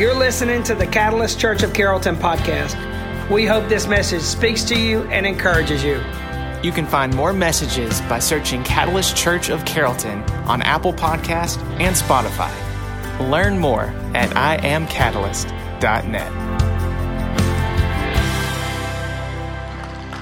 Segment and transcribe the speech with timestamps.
[0.00, 2.74] You're listening to the Catalyst Church of Carrollton podcast.
[3.28, 6.02] We hope this message speaks to you and encourages you.
[6.62, 11.94] You can find more messages by searching Catalyst Church of Carrollton on Apple Podcast and
[11.94, 12.50] Spotify.
[13.30, 16.32] Learn more at iamcatalyst.net.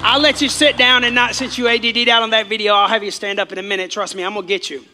[0.03, 2.89] I'll let you sit down and not since you ADD'd out on that video, I'll
[2.89, 3.93] have you stand up in a minute.
[3.93, 4.85] Trust me, I'm going to get you.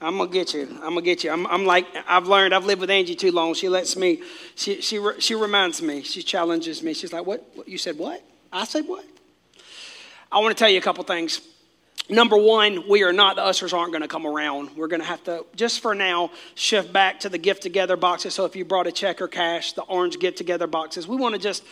[0.00, 0.68] I'm gonna get you.
[0.82, 1.30] I'm gonna get you.
[1.30, 2.54] I'm, I'm, like I've learned.
[2.54, 3.54] I've lived with Angie too long.
[3.54, 4.22] She lets me.
[4.54, 6.02] She she she reminds me.
[6.02, 6.94] She challenges me.
[6.94, 7.44] She's like, "What?
[7.54, 8.22] what you said what?
[8.52, 9.04] I said what?"
[10.30, 11.40] I want to tell you a couple things.
[12.10, 14.74] Number one, we are not, the ushers aren't going to come around.
[14.74, 18.32] We're going to have to, just for now, shift back to the gift together boxes.
[18.32, 21.34] So if you brought a check or cash, the orange gift together boxes, we want
[21.34, 21.64] to just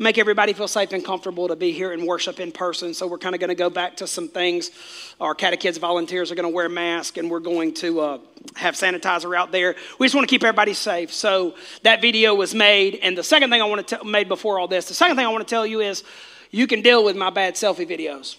[0.00, 2.92] make everybody feel safe and comfortable to be here and worship in person.
[2.92, 4.72] So we're kind of going to go back to some things.
[5.20, 8.18] Our catechids volunteers are going to wear masks and we're going to uh,
[8.56, 9.76] have sanitizer out there.
[10.00, 11.12] We just want to keep everybody safe.
[11.12, 12.96] So that video was made.
[12.96, 15.24] And the second thing I want to tell, made before all this, the second thing
[15.24, 16.02] I want to tell you is
[16.50, 18.38] you can deal with my bad selfie videos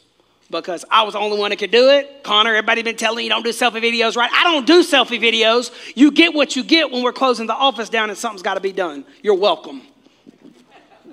[0.49, 2.23] because I was the only one that could do it.
[2.23, 4.29] Connor, everybody been telling you don't do selfie videos, right?
[4.31, 5.71] I don't do selfie videos.
[5.95, 8.59] You get what you get when we're closing the office down and something's got to
[8.59, 9.05] be done.
[9.21, 9.81] You're welcome.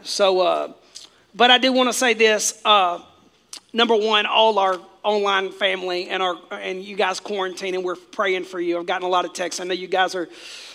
[0.02, 0.72] So, uh,
[1.34, 2.60] but I do want to say this.
[2.64, 3.00] Uh,
[3.72, 8.60] number one, all our online family and our and you guys quarantining, we're praying for
[8.60, 8.78] you.
[8.78, 9.60] I've gotten a lot of texts.
[9.60, 10.28] I know you guys are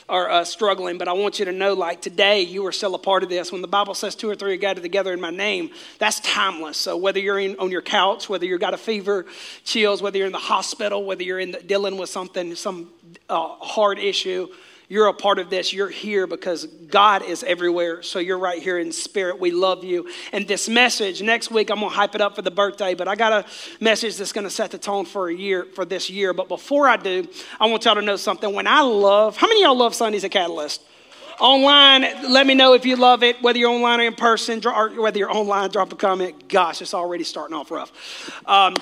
[0.10, 3.00] are uh, struggling, but I want you to know like today you are still a
[3.00, 3.52] part of this.
[3.52, 6.78] When the Bible says two or three are gathered together in my name, that's timeless.
[6.78, 9.26] So whether you're in, on your couch, whether you've got a fever,
[9.66, 12.90] chills, whether you're in the hospital, whether you're in the, dealing with something, some
[13.30, 14.48] uh, hard issue,
[14.90, 15.74] you're a part of this.
[15.74, 18.02] You're here because God is everywhere.
[18.04, 19.38] So you're right here in spirit.
[19.38, 20.10] We love you.
[20.32, 23.06] And this message, next week, I'm going to hype it up for the birthday, but
[23.08, 23.46] I got a
[23.84, 26.34] message that's going to set the tone for a year, for this year.
[26.34, 27.28] But before I do,
[27.60, 28.54] I want y'all to know something.
[28.54, 30.82] When I love, how many y'all love Sundays at Catalyst?
[31.40, 32.02] Online,
[32.32, 35.20] let me know if you love it, whether you're online or in person, or whether
[35.20, 36.48] you're online, drop a comment.
[36.48, 37.92] Gosh, it's already starting off rough.
[38.48, 38.74] Um,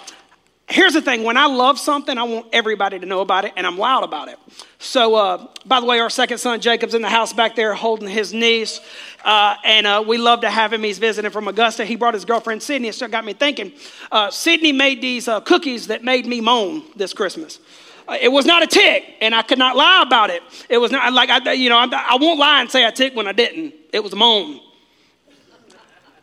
[0.67, 3.65] here's the thing when I love something, I want everybody to know about it, and
[3.67, 4.39] I'm loud about it.
[4.79, 8.09] So, uh, by the way, our second son Jacob's in the house back there holding
[8.09, 8.79] his niece,
[9.23, 10.83] uh, and uh, we love to have him.
[10.83, 11.85] He's visiting from Augusta.
[11.85, 12.89] He brought his girlfriend Sydney.
[12.89, 13.73] It got me thinking.
[14.11, 17.59] Uh, Sydney made these uh, cookies that made me moan this Christmas.
[18.07, 20.41] Uh, it was not a tick, and I could not lie about it.
[20.69, 23.15] It was not like I, you know, I, I won't lie and say I ticked
[23.15, 23.73] when I didn't.
[23.91, 24.61] It was a moan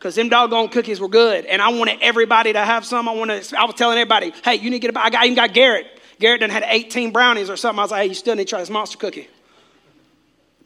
[0.02, 1.46] because them doggone cookies were good.
[1.46, 3.08] And I wanted everybody to have some.
[3.08, 5.26] I wanted, I was telling everybody, hey, you need to get a, I, got, I
[5.26, 5.86] even got Garrett.
[6.18, 7.78] Garrett done had 18 brownies or something.
[7.78, 9.28] I was like, hey, you still need to try this monster cookie.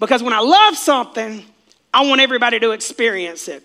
[0.01, 1.45] Because when I love something,
[1.93, 3.63] I want everybody to experience it.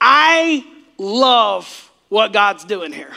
[0.00, 0.64] I
[0.96, 3.10] love what God's doing here.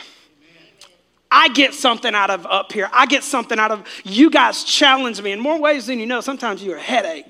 [1.29, 2.89] I get something out of up here.
[2.91, 6.21] I get something out of you guys challenge me in more ways than you know.
[6.21, 7.25] Sometimes you're a headache.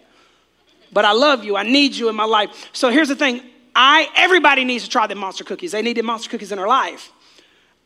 [0.93, 1.57] But I love you.
[1.57, 2.69] I need you in my life.
[2.71, 3.41] So here's the thing
[3.75, 5.71] I, everybody needs to try the monster cookies.
[5.71, 7.11] They needed monster cookies in their life.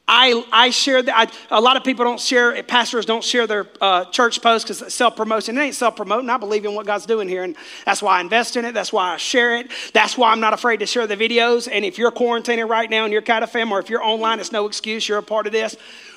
[0.10, 1.34] I, I share that.
[1.52, 5.18] A lot of people don't share, pastors don't share their uh, church posts because self
[5.18, 5.58] promotion.
[5.58, 6.30] It ain't self promoting.
[6.30, 7.44] I believe in what God's doing here.
[7.44, 8.74] And that's why I invest in it.
[8.74, 9.70] That's why I share it.
[9.94, 11.68] That's why I'm not afraid to share the videos.
[11.70, 14.40] And if you're quarantining right now and you're kind of fam or if you're online,
[14.40, 15.10] it's no excuse.
[15.10, 15.76] You're a part of this.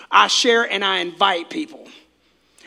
[0.09, 1.89] I share and I invite people.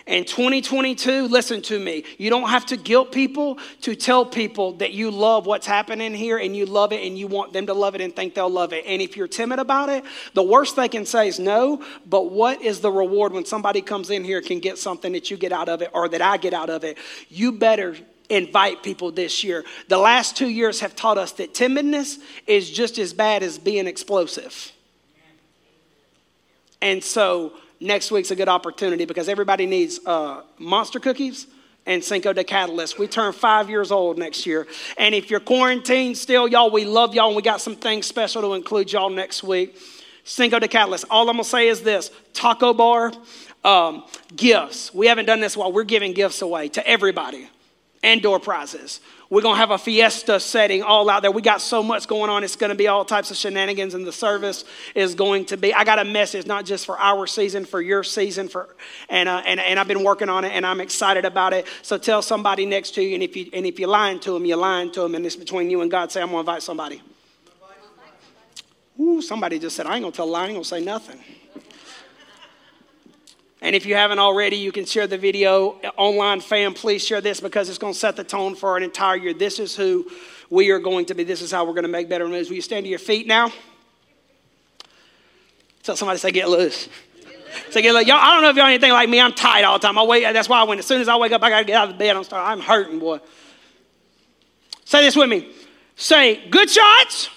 [0.05, 2.03] In 2022, listen to me.
[2.17, 6.37] You don't have to guilt people to tell people that you love what's happening here
[6.37, 8.73] and you love it and you want them to love it and think they'll love
[8.73, 8.83] it.
[8.85, 10.03] And if you're timid about it,
[10.33, 11.85] the worst they can say is no.
[12.05, 15.37] But what is the reward when somebody comes in here can get something that you
[15.37, 16.97] get out of it or that I get out of it?
[17.29, 17.95] You better
[18.29, 19.63] invite people this year.
[19.87, 23.87] The last two years have taught us that timidness is just as bad as being
[23.87, 24.73] explosive.
[26.81, 27.53] And so,
[27.83, 31.47] next week's a good opportunity because everybody needs uh, monster cookies
[31.85, 32.97] and Cinco de Catalyst.
[32.97, 34.67] We turn five years old next year.
[34.97, 38.41] And if you're quarantined still, y'all, we love y'all and we got some things special
[38.41, 39.77] to include y'all next week.
[40.23, 41.05] Cinco de Catalyst.
[41.09, 43.11] All I'm going to say is this taco bar,
[43.65, 44.93] um, gifts.
[44.93, 47.49] We haven't done this while we're giving gifts away to everybody
[48.01, 49.01] and door prizes.
[49.33, 51.31] We're going to have a fiesta setting all out there.
[51.31, 52.43] We got so much going on.
[52.43, 54.63] It's going to be all types of shenanigans, and the service
[54.93, 55.73] is going to be.
[55.73, 58.75] I got a message, not just for our season, for your season, for
[59.09, 61.65] and uh, and, and I've been working on it, and I'm excited about it.
[61.81, 64.45] So tell somebody next to you, and if you and if you're lying to them,
[64.45, 66.11] you're lying to them, and it's between you and God.
[66.11, 67.01] Say, I'm going to invite somebody.
[68.99, 70.45] Ooh, somebody just said, I ain't going to tell a lie.
[70.45, 71.19] I ain't to say nothing.
[73.63, 75.79] And if you haven't already, you can share the video.
[75.95, 79.15] Online fam, please share this because it's going to set the tone for an entire
[79.15, 79.33] year.
[79.33, 80.05] This is who
[80.49, 81.23] we are going to be.
[81.23, 82.49] This is how we're going to make better moves.
[82.49, 83.53] Will you stand to your feet now?
[85.81, 86.89] Tell somebody, say, get loose.
[87.69, 88.05] Say, get loose.
[88.05, 89.21] Y'all, I don't know if y'all anything like me.
[89.21, 89.97] I'm tired all the time.
[89.97, 90.23] I wait.
[90.33, 90.79] That's why I went.
[90.79, 92.17] As soon as I wake up, I got to get out of bed.
[92.17, 92.51] I'm starting.
[92.51, 93.21] I'm hurting, boy.
[94.83, 95.49] Say this with me.
[95.95, 97.29] Say, good shots.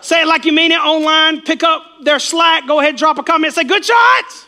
[0.00, 1.40] Say it like you mean it online.
[1.40, 2.68] Pick up their slack.
[2.68, 3.52] Go ahead, drop a comment.
[3.52, 3.92] Say, good shots.
[4.22, 4.45] Good shots.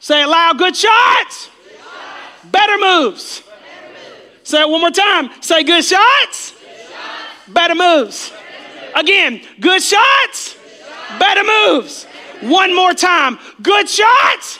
[0.00, 0.58] Say it loud.
[0.58, 1.50] Good shots.
[1.62, 2.50] Good shots.
[2.50, 3.42] Better, moves.
[4.42, 5.30] Say it one more time.
[5.40, 6.52] Say, good shots.
[6.52, 7.48] Good shots.
[7.48, 8.32] Better, moves.
[8.96, 10.54] Again, good shots.
[10.54, 11.18] Good shots.
[11.18, 12.04] Better, moves.
[12.04, 12.52] Better moves.
[12.52, 13.38] One more time.
[13.62, 14.58] Good shots.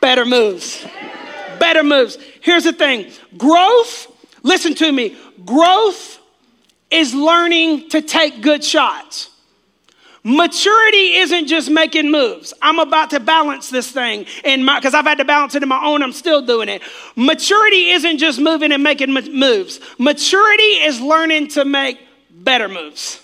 [0.00, 0.86] Better moves.
[1.58, 2.18] Better moves.
[2.42, 4.12] Here's the thing growth,
[4.42, 6.20] listen to me, growth
[6.90, 9.30] is learning to take good shots.
[10.28, 12.52] Maturity isn't just making moves.
[12.60, 15.68] I'm about to balance this thing in my because I've had to balance it in
[15.68, 16.02] my own.
[16.02, 16.82] I'm still doing it.
[17.14, 19.78] Maturity isn't just moving and making moves.
[20.00, 22.00] Maturity is learning to make
[22.32, 23.20] better moves.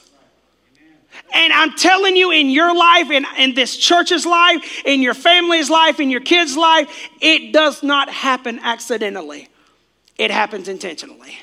[1.34, 5.69] And I'm telling you, in your life, in, in this church's life, in your family's
[5.69, 6.88] life, in your kids' life,
[7.20, 9.49] it does not happen accidentally.
[10.19, 11.37] It happens intentionally.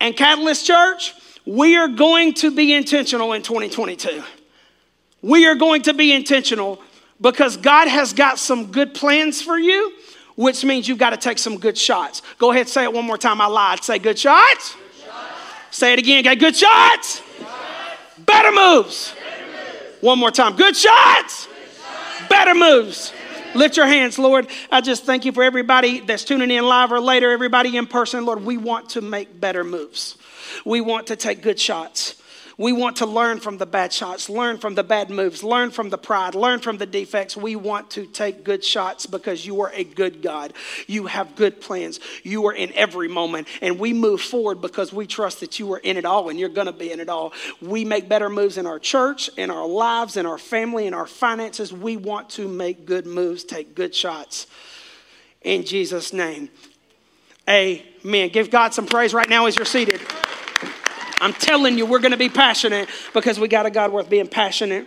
[0.00, 1.12] And Catalyst Church,
[1.44, 4.24] we are going to be intentional in 2022.
[5.24, 6.82] We are going to be intentional
[7.18, 9.94] because God has got some good plans for you,
[10.36, 12.20] which means you've got to take some good shots.
[12.36, 13.40] Go ahead, say it one more time.
[13.40, 13.82] I lied.
[13.82, 14.74] Say good shots.
[14.74, 15.16] Good shots.
[15.70, 16.24] Say it again.
[16.24, 17.22] Got good shots.
[17.22, 18.18] Good shots.
[18.18, 19.14] Better moves.
[19.14, 20.02] Better moves.
[20.02, 20.56] One more time.
[20.56, 21.46] Good shots.
[21.46, 22.28] Good shots.
[22.28, 23.14] Better moves.
[23.54, 24.48] Lift your hands, Lord.
[24.70, 28.26] I just thank you for everybody that's tuning in live or later, everybody in person.
[28.26, 30.18] Lord, we want to make better moves.
[30.66, 32.20] We want to take good shots.
[32.56, 35.90] We want to learn from the bad shots, learn from the bad moves, learn from
[35.90, 37.36] the pride, learn from the defects.
[37.36, 40.52] We want to take good shots because you are a good God.
[40.86, 41.98] You have good plans.
[42.22, 43.48] You are in every moment.
[43.60, 46.48] And we move forward because we trust that you are in it all and you're
[46.48, 47.32] going to be in it all.
[47.60, 51.06] We make better moves in our church, in our lives, in our family, in our
[51.06, 51.72] finances.
[51.72, 54.46] We want to make good moves, take good shots.
[55.42, 56.50] In Jesus' name.
[57.48, 58.30] Amen.
[58.30, 60.00] Give God some praise right now as you're seated.
[61.24, 64.28] I'm telling you, we're going to be passionate because we got a God worth being
[64.28, 64.86] passionate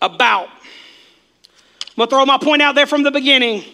[0.00, 0.48] about.
[0.48, 3.64] I'm going to throw my point out there from the beginning.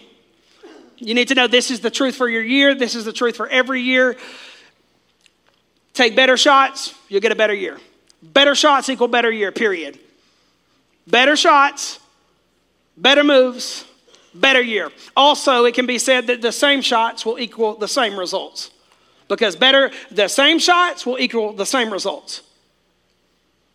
[0.97, 3.37] You need to know this is the truth for your year, this is the truth
[3.37, 4.17] for every year.
[5.93, 7.79] Take better shots, you'll get a better year.
[8.21, 9.97] Better shots equal better year, period.
[11.07, 12.01] Better shots,
[12.97, 13.85] better moves,
[14.35, 14.91] better year.
[15.15, 18.69] Also, it can be said that the same shots will equal the same results
[19.31, 22.41] because better the same shots will equal the same results.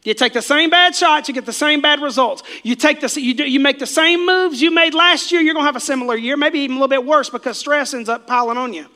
[0.02, 2.42] You take the same bad shots, you get the same bad results.
[2.62, 5.54] You take the you, do, you make the same moves you made last year, you're
[5.54, 8.10] going to have a similar year, maybe even a little bit worse because stress ends
[8.10, 8.86] up piling on you.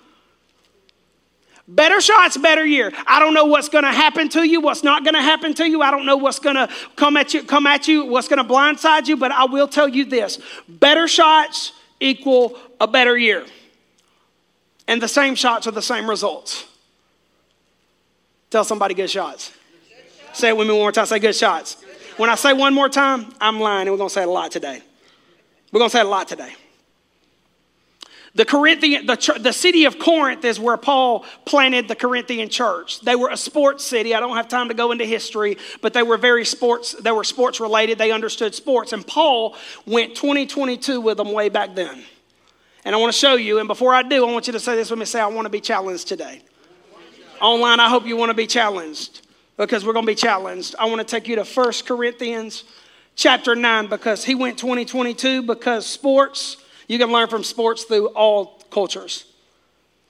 [1.67, 2.93] Better shots, better year.
[3.07, 5.69] I don't know what's going to happen to you, what's not going to happen to
[5.69, 5.81] you.
[5.81, 8.53] I don't know what's going to come at you, come at you, what's going to
[8.53, 10.39] blindside you, but I will tell you this.
[10.69, 13.47] Better shots equal a better year
[14.91, 16.67] and the same shots are the same results.
[18.51, 19.53] Tell somebody good shots.
[20.33, 21.07] Say it with me one more time.
[21.07, 21.77] Say good shots.
[22.17, 24.33] When I say one more time, I'm lying, and we're going to say it a
[24.33, 24.83] lot today.
[25.71, 26.53] We're going to say it a lot today.
[28.35, 33.01] The, Corinthian, the, the city of Corinth is where Paul planted the Corinthian church.
[33.01, 34.13] They were a sports city.
[34.13, 37.25] I don't have time to go into history, but they were very sports, they were
[37.25, 37.97] sports related.
[37.99, 38.93] They understood sports.
[38.93, 39.55] And Paul
[39.87, 42.03] went 2022 with them way back then.
[42.85, 44.75] And I want to show you, and before I do, I want you to say
[44.75, 46.41] this with me say, I want to be challenged today.
[47.41, 50.75] Online, I hope you want to be challenged because we're going to be challenged.
[50.79, 52.65] I want to take you to 1 Corinthians
[53.17, 56.57] chapter 9 because he went 2022 because sports,
[56.89, 59.27] you can learn from sports through all cultures.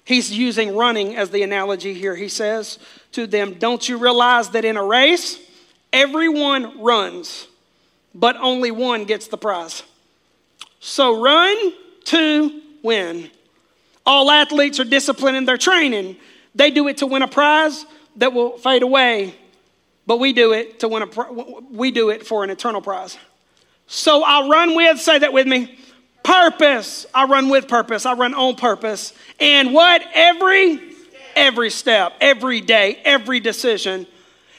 [0.05, 2.17] He's using running as the analogy here.
[2.17, 2.79] He says
[3.13, 5.39] to them, Don't you realize that in a race,
[5.93, 7.49] everyone runs,
[8.15, 9.83] but only one gets the prize?
[10.81, 11.73] So run
[12.07, 13.31] to win.
[14.07, 16.17] All athletes are disciplined in their training.
[16.55, 17.85] They do it to win a prize
[18.17, 19.35] that will fade away,
[20.07, 23.17] but we do it to win a we do it for an eternal prize.
[23.87, 25.79] So I run with, say that with me,
[26.23, 27.07] purpose.
[27.15, 28.07] I run with purpose.
[28.07, 29.13] I run on purpose.
[29.39, 30.81] And what every
[31.37, 34.07] every step, every day, every decision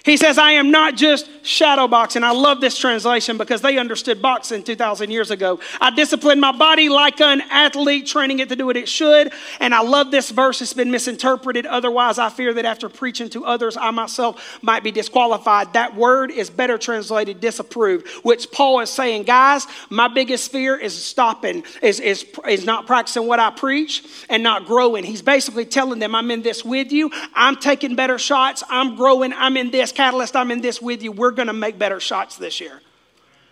[0.04, 2.24] he says, I am not just shadow boxing.
[2.24, 5.60] I love this translation because they understood boxing 2,000 years ago.
[5.80, 9.32] I discipline my body like an athlete, training it to do what it should.
[9.60, 10.60] And I love this verse.
[10.62, 11.68] It's been misinterpreted.
[11.68, 15.74] Otherwise, I fear that after preaching to others, I myself might be disqualified.
[15.74, 21.00] That word is better translated disapproved, which Paul is saying, guys, my biggest fear is
[21.00, 25.04] stopping, is, is, is not practicing what I preach and not growing.
[25.04, 27.12] He's basically telling them, I'm in this with you.
[27.36, 28.64] I'm taking better shots.
[28.68, 29.32] I'm growing.
[29.34, 29.91] I'm in this.
[29.92, 31.12] Catalyst, I'm in this with you.
[31.12, 32.82] We're going to make better shots this year,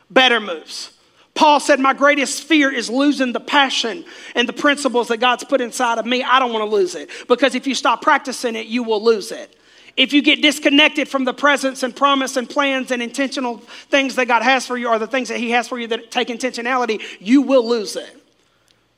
[0.10, 0.94] better moves.
[1.34, 4.04] Paul said, My greatest fear is losing the passion
[4.36, 6.22] and the principles that God's put inside of me.
[6.22, 9.32] I don't want to lose it because if you stop practicing it, you will lose
[9.32, 9.56] it.
[9.96, 13.58] If you get disconnected from the presence and promise and plans and intentional
[13.90, 16.12] things that God has for you or the things that He has for you that
[16.12, 18.16] take intentionality, you will lose it.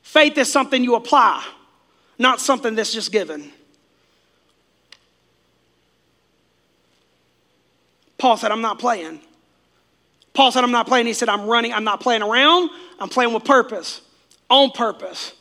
[0.02, 1.44] Faith is something you apply,
[2.18, 3.52] not something that's just given.
[8.22, 9.18] Paul said, I'm not playing.
[10.32, 11.06] Paul said, I'm not playing.
[11.06, 11.72] He said, I'm running.
[11.72, 12.70] I'm not playing around.
[13.00, 14.00] I'm playing with purpose,
[14.48, 15.32] on purpose,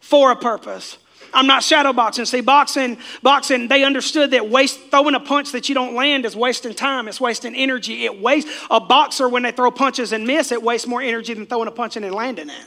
[0.00, 0.98] for a purpose.
[1.32, 2.26] I'm not shadow boxing.
[2.26, 6.36] See, boxing, boxing, they understood that waste, throwing a punch that you don't land is
[6.36, 7.08] wasting time.
[7.08, 8.04] It's wasting energy.
[8.04, 10.52] It wastes a boxer when they throw punches and miss.
[10.52, 12.66] It wastes more energy than throwing a punch and landing it.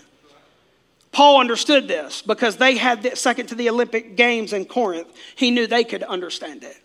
[1.11, 5.09] Paul understood this because they had second to the Olympic Games in Corinth.
[5.35, 6.77] He knew they could understand it.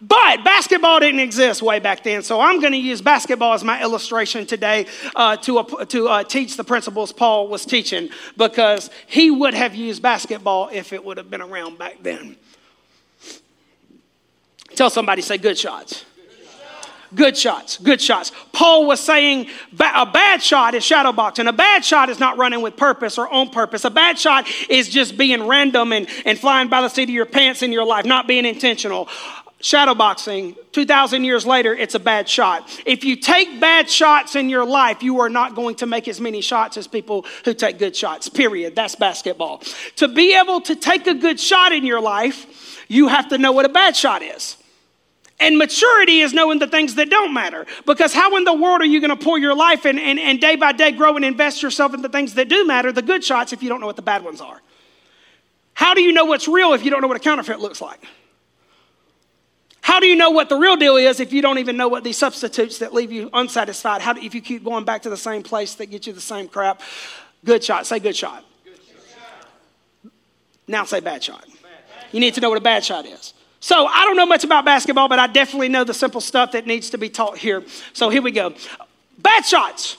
[0.00, 3.82] But basketball didn't exist way back then, so I'm going to use basketball as my
[3.82, 9.30] illustration today uh, to, uh, to uh, teach the principles Paul was teaching because he
[9.30, 12.36] would have used basketball if it would have been around back then.
[14.74, 16.04] Tell somebody, say good shots.
[17.14, 18.32] Good shots, good shots.
[18.52, 21.46] Paul was saying a bad shot is shadow boxing.
[21.46, 23.84] A bad shot is not running with purpose or on purpose.
[23.84, 27.24] A bad shot is just being random and, and flying by the seat of your
[27.24, 29.08] pants in your life, not being intentional
[29.60, 34.66] shadowboxing 2000 years later it's a bad shot if you take bad shots in your
[34.66, 37.96] life you are not going to make as many shots as people who take good
[37.96, 39.62] shots period that's basketball
[39.96, 43.50] to be able to take a good shot in your life you have to know
[43.50, 44.56] what a bad shot is
[45.38, 47.66] and maturity is knowing the things that don't matter.
[47.84, 50.40] Because how in the world are you going to pour your life and, and, and
[50.40, 53.22] day by day grow and invest yourself in the things that do matter, the good
[53.22, 54.62] shots, if you don't know what the bad ones are?
[55.74, 58.02] How do you know what's real if you don't know what a counterfeit looks like?
[59.86, 62.02] How do you know what the real deal is if you don't even know what
[62.02, 64.02] these substitutes that leave you unsatisfied?
[64.02, 66.20] How do, if you keep going back to the same place that get you the
[66.20, 66.80] same crap?
[67.44, 67.86] Good shot.
[67.86, 68.44] Say good shot.
[68.64, 70.10] Good shot.
[70.66, 71.46] Now say bad shot.
[71.62, 71.70] Bad.
[72.10, 73.32] You need to know what a bad shot is.
[73.60, 76.66] So I don't know much about basketball, but I definitely know the simple stuff that
[76.66, 77.62] needs to be taught here.
[77.92, 78.54] So here we go.
[79.18, 79.98] Bad shots.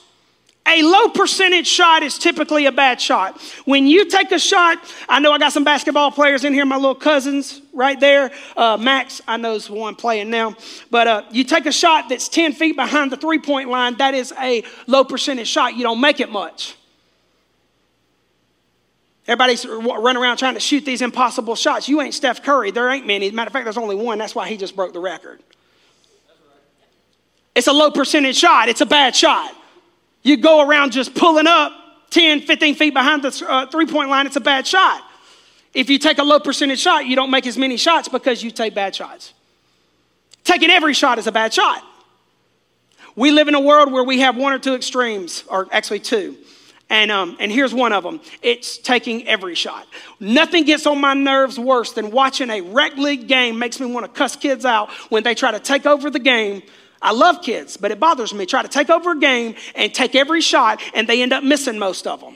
[0.68, 3.40] A low percentage shot is typically a bad shot.
[3.64, 4.76] When you take a shot,
[5.08, 8.30] I know I got some basketball players in here, my little cousins right there.
[8.54, 10.54] Uh, Max, I know is one playing now.
[10.90, 14.12] But uh, you take a shot that's 10 feet behind the three point line, that
[14.12, 15.74] is a low percentage shot.
[15.74, 16.74] You don't make it much.
[19.26, 21.88] Everybody's running around trying to shoot these impossible shots.
[21.88, 22.72] You ain't Steph Curry.
[22.72, 23.30] There ain't many.
[23.30, 24.18] Matter of fact, there's only one.
[24.18, 25.42] That's why he just broke the record.
[27.54, 29.54] It's a low percentage shot, it's a bad shot.
[30.22, 31.72] You go around just pulling up
[32.10, 35.02] 10, 15 feet behind the uh, three point line, it's a bad shot.
[35.74, 38.50] If you take a low percentage shot, you don't make as many shots because you
[38.50, 39.34] take bad shots.
[40.44, 41.84] Taking every shot is a bad shot.
[43.14, 46.36] We live in a world where we have one or two extremes, or actually two.
[46.90, 49.86] And, um, and here's one of them it's taking every shot.
[50.20, 54.06] Nothing gets on my nerves worse than watching a rec league game makes me want
[54.06, 56.62] to cuss kids out when they try to take over the game
[57.00, 58.46] I love kids, but it bothers me.
[58.46, 61.78] Try to take over a game and take every shot, and they end up missing
[61.78, 62.34] most of them.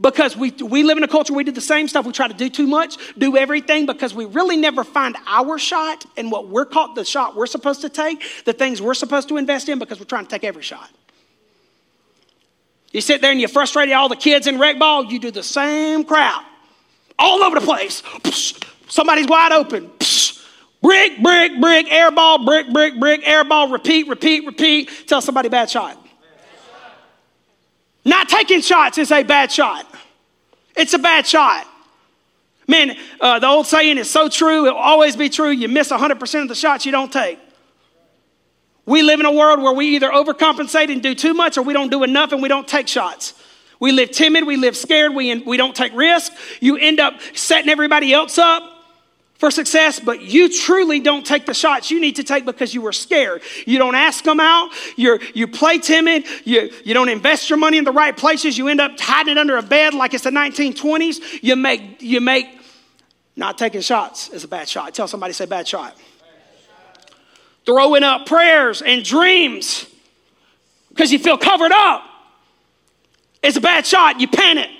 [0.00, 2.04] Because we, we live in a culture we do the same stuff.
[2.04, 6.04] We try to do too much, do everything, because we really never find our shot
[6.16, 9.36] and what we're called the shot we're supposed to take, the things we're supposed to
[9.36, 10.90] invest in, because we're trying to take every shot.
[12.90, 15.42] You sit there and you frustrate all the kids in rec ball, you do the
[15.42, 16.44] same crap
[17.18, 18.02] all over the place.
[18.88, 19.90] Somebody's wide open.
[20.82, 24.90] Brick, brick, brick, air ball, brick, brick, brick, air ball, repeat, repeat, repeat.
[25.06, 25.96] Tell somebody bad shot.
[28.04, 29.86] Not taking shots is a bad shot.
[30.76, 31.68] It's a bad shot.
[32.66, 35.50] Man, uh, the old saying is so true, it will always be true.
[35.50, 37.38] You miss 100% of the shots you don't take.
[38.84, 41.72] We live in a world where we either overcompensate and do too much or we
[41.72, 43.34] don't do enough and we don't take shots.
[43.78, 46.34] We live timid, we live scared, we, we don't take risks.
[46.60, 48.71] You end up setting everybody else up
[49.42, 52.80] for success, but you truly don't take the shots you need to take because you
[52.80, 53.42] were scared.
[53.66, 54.70] You don't ask them out.
[54.96, 56.26] You're, you play timid.
[56.44, 58.56] You, you don't invest your money in the right places.
[58.56, 61.42] You end up hiding it under a bed like it's the 1920s.
[61.42, 62.46] You make, you make
[63.34, 64.94] not taking shots is a bad shot.
[64.94, 65.96] Tell somebody, say bad shot.
[65.96, 66.02] Bad
[66.64, 67.10] shot.
[67.66, 69.86] Throwing up prayers and dreams
[70.90, 72.04] because you feel covered up.
[73.42, 74.20] It's a bad shot.
[74.20, 74.70] You panic.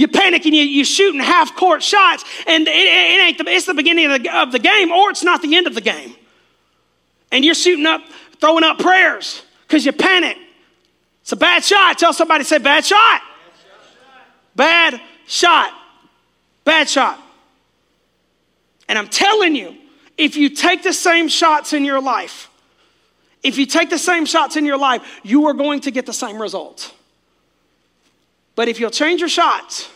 [0.00, 3.66] You panic and you, you're shooting half court shots, and it, it ain't the, it's
[3.66, 6.16] the beginning of the, of the game, or it's not the end of the game.
[7.30, 8.00] And you're shooting up,
[8.40, 10.38] throwing up prayers because you panic.
[11.20, 11.98] It's a bad shot.
[11.98, 13.20] Tell somebody, say, bad shot.
[14.56, 15.70] Bad shot.
[16.64, 17.20] Bad shot.
[18.88, 19.76] And I'm telling you,
[20.16, 22.48] if you take the same shots in your life,
[23.42, 26.14] if you take the same shots in your life, you are going to get the
[26.14, 26.90] same results.
[28.54, 29.88] But if you'll change your shots,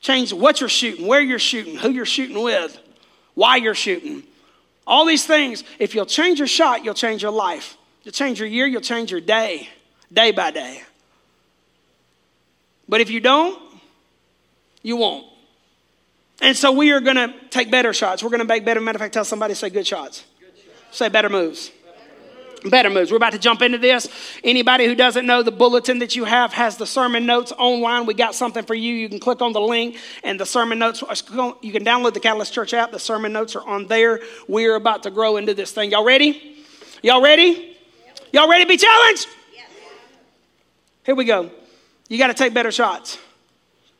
[0.00, 2.78] change what you're shooting, where you're shooting, who you're shooting with,
[3.34, 4.22] why you're shooting,
[4.86, 7.76] all these things, if you'll change your shot, you'll change your life.
[8.02, 9.68] You'll change your year, you'll change your day,
[10.12, 10.82] day by day.
[12.88, 13.60] But if you don't,
[14.82, 15.26] you won't.
[16.42, 18.22] And so we are going to take better shots.
[18.22, 18.80] We're going to make better.
[18.80, 20.24] Matter of fact, tell somebody, say good shots.
[20.40, 20.96] Good shots.
[20.96, 21.70] Say better moves.
[22.64, 23.10] Better moves.
[23.10, 24.08] We're about to jump into this.
[24.44, 28.04] Anybody who doesn't know, the bulletin that you have has the sermon notes online.
[28.04, 28.92] We got something for you.
[28.92, 32.20] You can click on the link, and the sermon notes, uh, you can download the
[32.20, 32.92] Catalyst Church app.
[32.92, 34.20] The sermon notes are on there.
[34.46, 35.90] We are about to grow into this thing.
[35.90, 36.58] Y'all ready?
[37.02, 37.76] Y'all ready?
[38.32, 39.26] Y'all ready to be challenged?
[41.04, 41.50] Here we go.
[42.08, 43.18] You got to take better shots.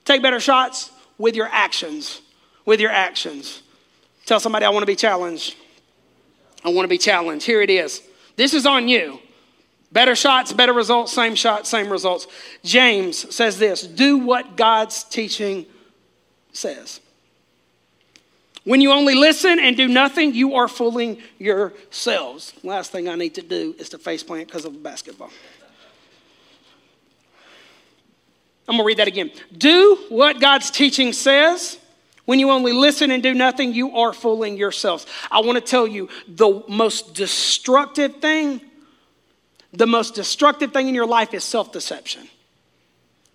[0.04, 2.20] Take better shots with your actions.
[2.66, 3.62] With your actions.
[4.26, 5.56] Tell somebody, I want to be challenged.
[6.62, 7.46] I want to be challenged.
[7.46, 8.02] Here it is.
[8.40, 9.20] This is on you.
[9.92, 12.26] Better shots, better results, same shot, same results.
[12.64, 15.66] James says this do what God's teaching
[16.50, 17.00] says.
[18.64, 22.54] When you only listen and do nothing, you are fooling yourselves.
[22.62, 25.30] Last thing I need to do is to faceplant because of basketball.
[28.66, 29.32] I'm going to read that again.
[29.54, 31.76] Do what God's teaching says.
[32.30, 35.04] When you only listen and do nothing, you are fooling yourselves.
[35.32, 38.60] I want to tell you the most destructive thing,
[39.72, 42.28] the most destructive thing in your life is self deception.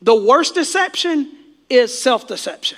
[0.01, 1.29] The worst deception
[1.69, 2.77] is self deception.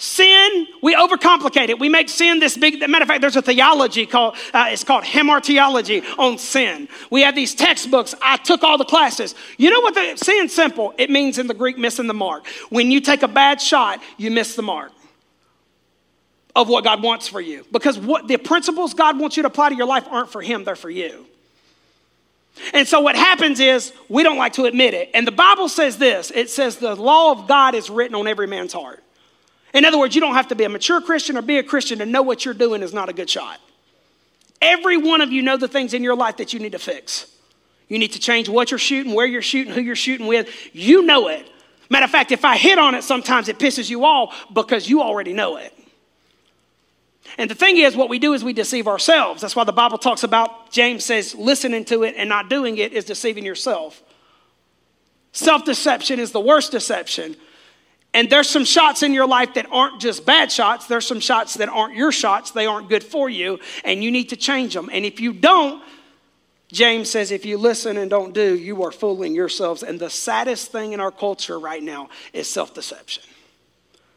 [0.00, 1.80] Sin, we overcomplicate it.
[1.80, 2.78] We make sin this big.
[2.88, 6.88] Matter of fact, there's a theology called, uh, it's called hamartiology on sin.
[7.10, 8.14] We have these textbooks.
[8.22, 9.34] I took all the classes.
[9.56, 10.94] You know what the sin's simple?
[10.98, 12.46] It means in the Greek missing the mark.
[12.70, 14.92] When you take a bad shot, you miss the mark
[16.54, 17.66] of what God wants for you.
[17.72, 20.62] Because what the principles God wants you to apply to your life aren't for Him,
[20.62, 21.26] they're for you.
[22.72, 25.10] And so what happens is we don't like to admit it.
[25.12, 28.46] And the Bible says this it says, the law of God is written on every
[28.46, 29.02] man's heart.
[29.74, 31.98] In other words, you don't have to be a mature Christian or be a Christian
[31.98, 33.60] to know what you're doing is not a good shot.
[34.60, 37.30] Every one of you know the things in your life that you need to fix.
[37.88, 40.48] You need to change what you're shooting, where you're shooting, who you're shooting with.
[40.72, 41.48] You know it.
[41.90, 45.00] Matter of fact, if I hit on it, sometimes it pisses you off because you
[45.00, 45.72] already know it.
[47.38, 49.42] And the thing is, what we do is we deceive ourselves.
[49.42, 52.92] That's why the Bible talks about, James says, listening to it and not doing it
[52.92, 54.02] is deceiving yourself.
[55.32, 57.36] Self deception is the worst deception
[58.18, 60.88] and there's some shots in your life that aren't just bad shots.
[60.88, 62.50] There's some shots that aren't your shots.
[62.50, 64.90] They aren't good for you, and you need to change them.
[64.92, 65.84] And if you don't,
[66.72, 69.84] James says, if you listen and don't do, you are fooling yourselves.
[69.84, 73.22] And the saddest thing in our culture right now is self deception.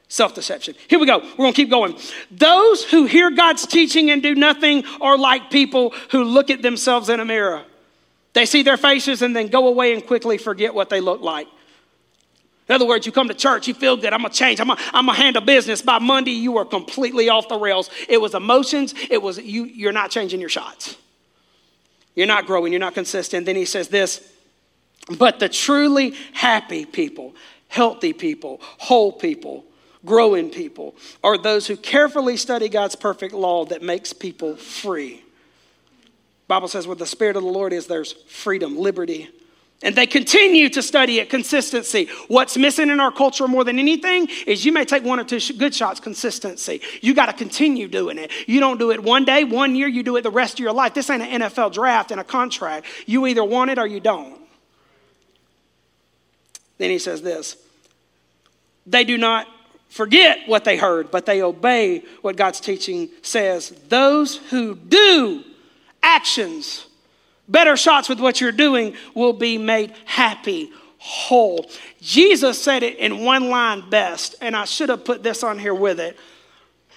[0.08, 0.74] Self deception.
[0.88, 1.20] Here we go.
[1.20, 1.96] We're going to keep going.
[2.32, 7.08] Those who hear God's teaching and do nothing are like people who look at themselves
[7.08, 7.66] in a mirror.
[8.34, 11.48] They see their faces and then go away and quickly forget what they look like.
[12.72, 14.78] In other words, you come to church, you feel good, I'm gonna change, I'm I'm
[15.06, 15.82] gonna handle business.
[15.82, 17.90] By Monday, you are completely off the rails.
[18.08, 20.96] It was emotions, it was you, you're not changing your shots.
[22.16, 23.46] You're not growing, you're not consistent.
[23.46, 24.26] Then he says this,
[25.20, 27.36] but the truly happy people,
[27.68, 29.66] healthy people, whole people,
[30.06, 35.22] growing people are those who carefully study God's perfect law that makes people free.
[36.48, 39.30] Bible says where the spirit of the Lord is there's freedom, liberty,
[39.84, 42.08] and they continue to study it consistency.
[42.28, 45.40] What's missing in our culture more than anything is you may take one or two
[45.54, 46.82] good shots, consistency.
[47.02, 48.32] You got to continue doing it.
[48.48, 50.74] You don't do it one day, one year, you do it the rest of your
[50.74, 50.94] life.
[50.94, 52.86] This ain't an NFL draft and a contract.
[53.06, 54.40] You either want it or you don't.
[56.78, 57.58] Then he says this
[58.86, 59.48] they do not
[59.90, 63.70] forget what they heard, but they obey what God's teaching says.
[63.90, 65.44] Those who do
[66.02, 66.88] actions,
[67.52, 71.70] better shots with what you're doing will be made happy, whole.
[72.02, 75.76] Jesus said it in one line best, and I should have put this on here
[75.76, 76.18] with it.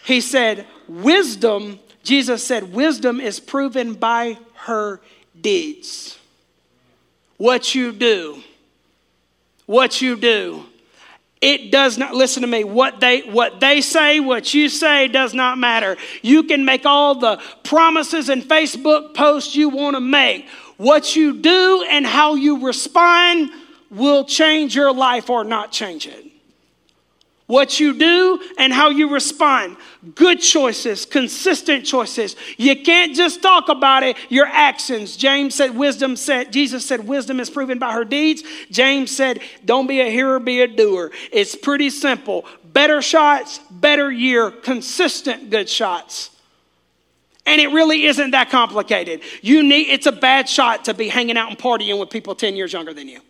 [0.05, 5.01] He said, Wisdom, Jesus said, wisdom is proven by her
[5.41, 6.19] deeds.
[7.39, 8.43] What you do,
[9.67, 10.67] what you do
[11.45, 15.35] it does not listen to me what they what they say what you say does
[15.35, 15.99] not matter.
[16.23, 20.49] You can make all the promises and facebook posts you want to make.
[20.79, 23.51] What you do and how you respond
[23.91, 26.34] will change your life or not change it
[27.47, 29.77] what you do and how you respond.
[30.15, 32.37] Good choices, consistent choices.
[32.57, 35.17] You can't just talk about it, your actions.
[35.17, 38.43] James said, wisdom said, Jesus said, wisdom is proven by her deeds.
[38.71, 41.13] James said, don't be a hearer, be a doer.
[41.33, 42.47] It's pretty simple.
[42.65, 46.31] Better shots, better year, consistent good shots.
[47.47, 49.21] And it really isn't that complicated.
[49.43, 52.57] You need, it's a bad shot to be hanging out and partying with people 10
[52.57, 53.21] years younger than you.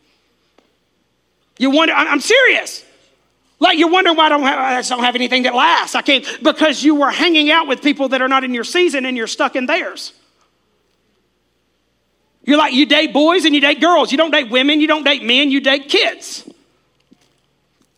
[1.59, 2.85] You wonder, I'm serious.
[3.61, 5.95] Like you're wondering why I don't have, I don't have anything that lasts.
[5.95, 9.07] I can't, because you were hanging out with people that are not in your season
[9.07, 10.13] and you're stuck in theirs.
[12.43, 14.13] You're like, you date boys and you date girls.
[14.13, 16.49] You don't date women, you don't date men, you date kids.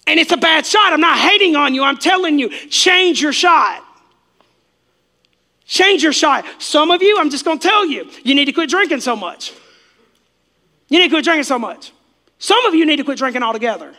[0.06, 0.92] And it's a bad shot.
[0.92, 1.82] I'm not hating on you.
[1.82, 3.82] I'm telling you, change your shot.
[5.66, 6.44] Change your shot.
[6.58, 9.16] Some of you, I'm just going to tell you, you need to quit drinking so
[9.16, 9.52] much.
[10.88, 11.92] You need to quit drinking so much.
[12.38, 13.96] Some of you need to quit drinking altogether.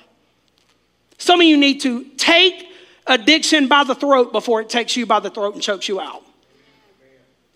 [1.18, 2.68] Some of you need to take
[3.06, 6.24] addiction by the throat before it takes you by the throat and chokes you out.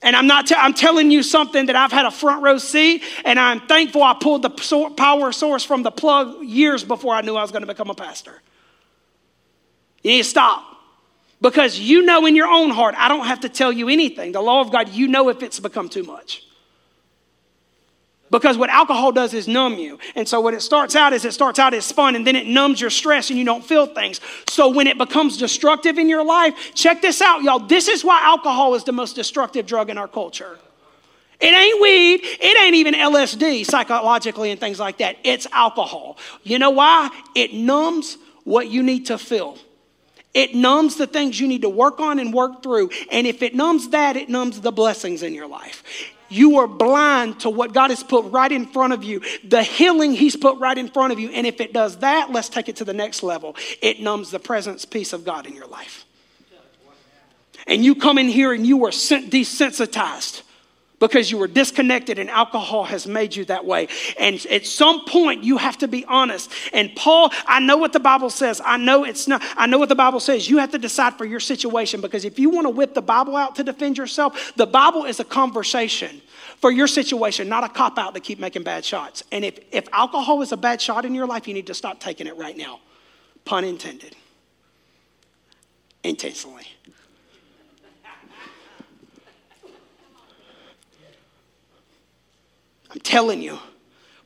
[0.03, 3.03] And I'm not, i I'm telling you something that I've had a front row seat,
[3.23, 4.49] and I'm thankful I pulled the
[4.97, 7.95] power source from the plug years before I knew I was going to become a
[7.95, 8.41] pastor.
[10.01, 10.65] You need to stop.
[11.39, 14.31] Because you know in your own heart, I don't have to tell you anything.
[14.31, 16.45] The law of God, you know if it's become too much.
[18.31, 19.99] Because what alcohol does is numb you.
[20.15, 22.47] And so what it starts out is it starts out as fun and then it
[22.47, 24.21] numbs your stress and you don't feel things.
[24.47, 27.59] So when it becomes destructive in your life, check this out, y'all.
[27.59, 30.57] This is why alcohol is the most destructive drug in our culture.
[31.41, 32.21] It ain't weed.
[32.23, 35.17] It ain't even LSD psychologically and things like that.
[35.25, 36.17] It's alcohol.
[36.43, 37.09] You know why?
[37.35, 39.57] It numbs what you need to feel.
[40.33, 42.91] It numbs the things you need to work on and work through.
[43.11, 45.83] And if it numbs that, it numbs the blessings in your life
[46.31, 50.13] you are blind to what God has put right in front of you, the healing
[50.13, 51.29] He's put right in front of you.
[51.29, 53.55] And if it does that, let's take it to the next level.
[53.81, 56.05] It numbs the presence, peace of God in your life.
[57.67, 60.41] And you come in here and you are desensitized
[61.01, 63.89] because you were disconnected and alcohol has made you that way.
[64.17, 66.49] And at some point you have to be honest.
[66.71, 68.61] And Paul, I know what the Bible says.
[68.63, 70.49] I know it's not I know what the Bible says.
[70.49, 73.35] You have to decide for your situation because if you want to whip the Bible
[73.35, 76.21] out to defend yourself, the Bible is a conversation
[76.61, 79.23] for your situation, not a cop out to keep making bad shots.
[79.31, 81.99] And if, if alcohol is a bad shot in your life, you need to stop
[81.99, 82.79] taking it right now.
[83.45, 84.15] Pun intended.
[86.03, 86.67] Intentionally.
[92.91, 93.57] I'm telling you.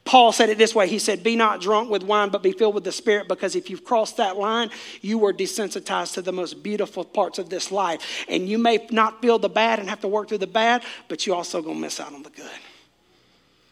[0.03, 2.75] Paul said it this way He said, Be not drunk with wine, but be filled
[2.75, 4.69] with the Spirit, because if you've crossed that line,
[5.01, 8.25] you are desensitized to the most beautiful parts of this life.
[8.29, 11.25] And you may not feel the bad and have to work through the bad, but
[11.25, 12.49] you're also going to miss out on the good.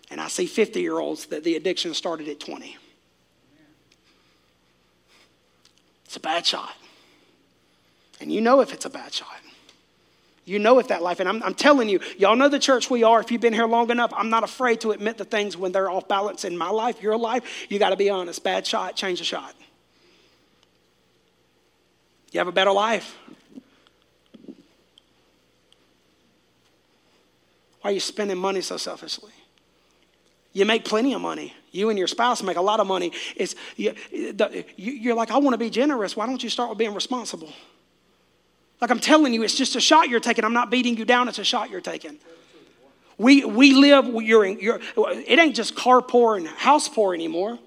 [0.10, 2.78] And I see 50 year olds that the addiction started at 20.
[6.06, 6.76] It's a bad shot.
[8.20, 9.43] And you know if it's a bad shot.
[10.46, 13.04] You know if that life, and I'm, I'm, telling you, y'all know the church we
[13.04, 13.22] are.
[13.22, 15.90] If you've been here long enough, I'm not afraid to admit the things when they're
[15.90, 17.66] off balance in my life, your life.
[17.70, 18.44] You got to be honest.
[18.44, 19.56] Bad shot, change the shot.
[22.34, 23.16] You have a better life.
[27.82, 29.32] Why are you spending money so selfishly?
[30.52, 31.54] You make plenty of money.
[31.72, 33.12] You and your spouse make a lot of money.
[33.36, 33.94] It's, you,
[34.76, 36.16] you're like, I want to be generous.
[36.16, 37.52] Why don't you start with being responsible?
[38.84, 40.44] Like I'm telling you, it's just a shot you're taking.
[40.44, 42.18] I'm not beating you down, it's a shot you're taking.
[43.18, 47.58] We, we live, you're, you're, it ain't just car poor and house poor anymore.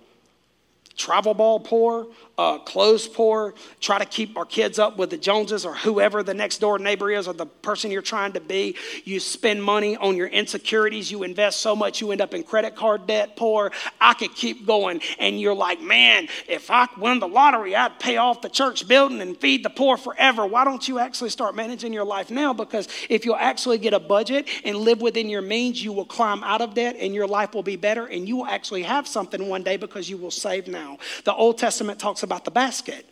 [0.95, 2.07] Travel ball poor,
[2.39, 6.35] uh, clothes poor, try to keep our kids up with the Joneses or whoever the
[6.35, 8.77] next door neighbor is or the person you're trying to be.
[9.05, 11.11] You spend money on your insecurities.
[11.11, 13.73] You invest so much you end up in credit card debt poor.
[14.01, 15.01] I could keep going.
[15.19, 19.23] And you're like, man, if I win the lottery, I'd pay off the church building
[19.23, 20.45] and feed the poor forever.
[20.45, 22.53] Why don't you actually start managing your life now?
[22.53, 26.45] Because if you'll actually get a budget and live within your means, you will climb
[26.45, 29.49] out of debt and your life will be better and you will actually have something
[29.49, 30.99] one day because you will save now.
[31.25, 33.07] The Old Testament talks about the basket.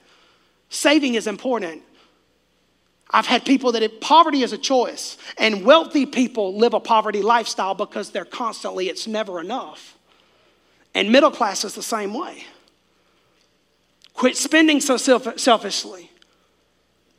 [0.68, 1.83] Saving is important.
[3.11, 7.22] I've had people that it, poverty is a choice, and wealthy people live a poverty
[7.22, 9.96] lifestyle because they're constantly, it's never enough.
[10.94, 12.44] And middle class is the same way.
[14.14, 16.11] Quit spending so self- selfishly.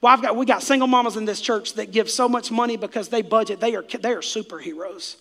[0.01, 2.77] Well, I've got, we got single mamas in this church that give so much money
[2.77, 3.59] because they budget.
[3.59, 5.15] They are, they are superheroes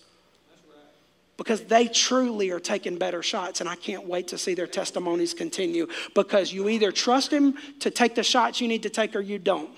[1.37, 3.59] because they truly are taking better shots.
[3.61, 7.89] And I can't wait to see their testimonies continue because you either trust Him to
[7.89, 9.69] take the shots you need to take or you don't.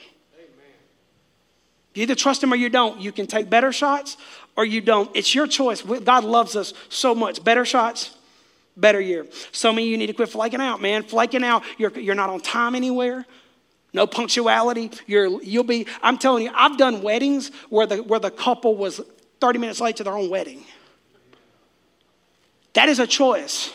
[1.94, 3.02] You either trust Him or you don't.
[3.02, 4.18] You can take better shots
[4.56, 5.10] or you don't.
[5.16, 5.82] It's your choice.
[5.82, 7.44] God loves us so much.
[7.44, 8.16] Better shots,
[8.76, 9.26] better year.
[9.52, 11.04] Some of you need to quit flaking out, man.
[11.04, 13.26] Flaking out, you're, you're not on time anywhere.
[13.94, 14.92] No punctuality.
[15.08, 19.02] You're, you'll be, I'm telling you, I've done weddings where the, where the couple was
[19.40, 20.64] 30 minutes late to their own wedding.
[22.78, 23.74] That is a choice.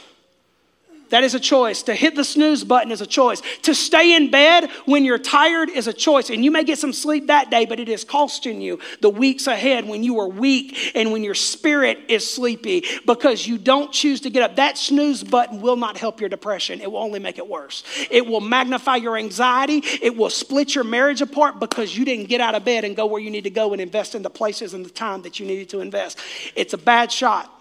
[1.10, 1.82] That is a choice.
[1.82, 3.42] To hit the snooze button is a choice.
[3.62, 6.30] To stay in bed when you're tired is a choice.
[6.30, 9.48] And you may get some sleep that day, but it is costing you the weeks
[9.48, 14.20] ahead when you are weak and when your spirit is sleepy because you don't choose
[14.20, 14.54] to get up.
[14.54, 17.82] That snooze button will not help your depression, it will only make it worse.
[18.08, 22.40] It will magnify your anxiety, it will split your marriage apart because you didn't get
[22.40, 24.74] out of bed and go where you need to go and invest in the places
[24.74, 26.20] and the time that you needed to invest.
[26.54, 27.58] It's a bad shot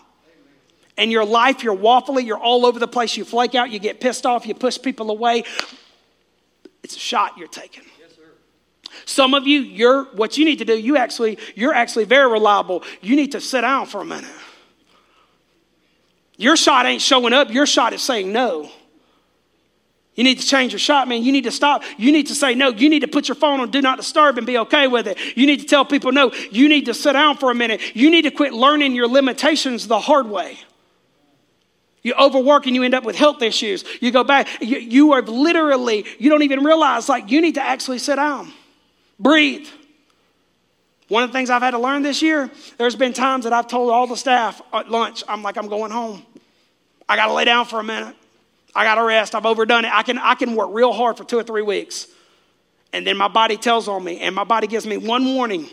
[1.01, 3.99] and your life, you're waffly, you're all over the place, you flake out, you get
[3.99, 5.43] pissed off, you push people away.
[6.83, 7.81] It's a shot you're taking.
[9.05, 12.83] Some of you, you're what you need to do, you actually, you're actually very reliable.
[13.01, 14.29] You need to sit down for a minute.
[16.37, 18.69] Your shot ain't showing up, your shot is saying no.
[20.13, 21.23] You need to change your shot, man.
[21.23, 21.83] You need to stop.
[21.97, 22.69] You need to say no.
[22.69, 25.17] You need to put your phone on do not disturb and be okay with it.
[25.35, 26.31] You need to tell people no.
[26.51, 27.95] You need to sit down for a minute.
[27.95, 30.59] You need to quit learning your limitations the hard way.
[32.03, 33.83] You overwork and you end up with health issues.
[33.99, 37.61] You go back, you, you are literally, you don't even realize, like, you need to
[37.61, 38.51] actually sit down,
[39.19, 39.67] breathe.
[41.07, 43.67] One of the things I've had to learn this year, there's been times that I've
[43.67, 46.25] told all the staff at lunch, I'm like, I'm going home.
[47.07, 48.15] I got to lay down for a minute.
[48.73, 49.35] I got to rest.
[49.35, 49.91] I've overdone it.
[49.93, 52.07] I can, I can work real hard for two or three weeks.
[52.93, 55.69] And then my body tells on me, and my body gives me one warning,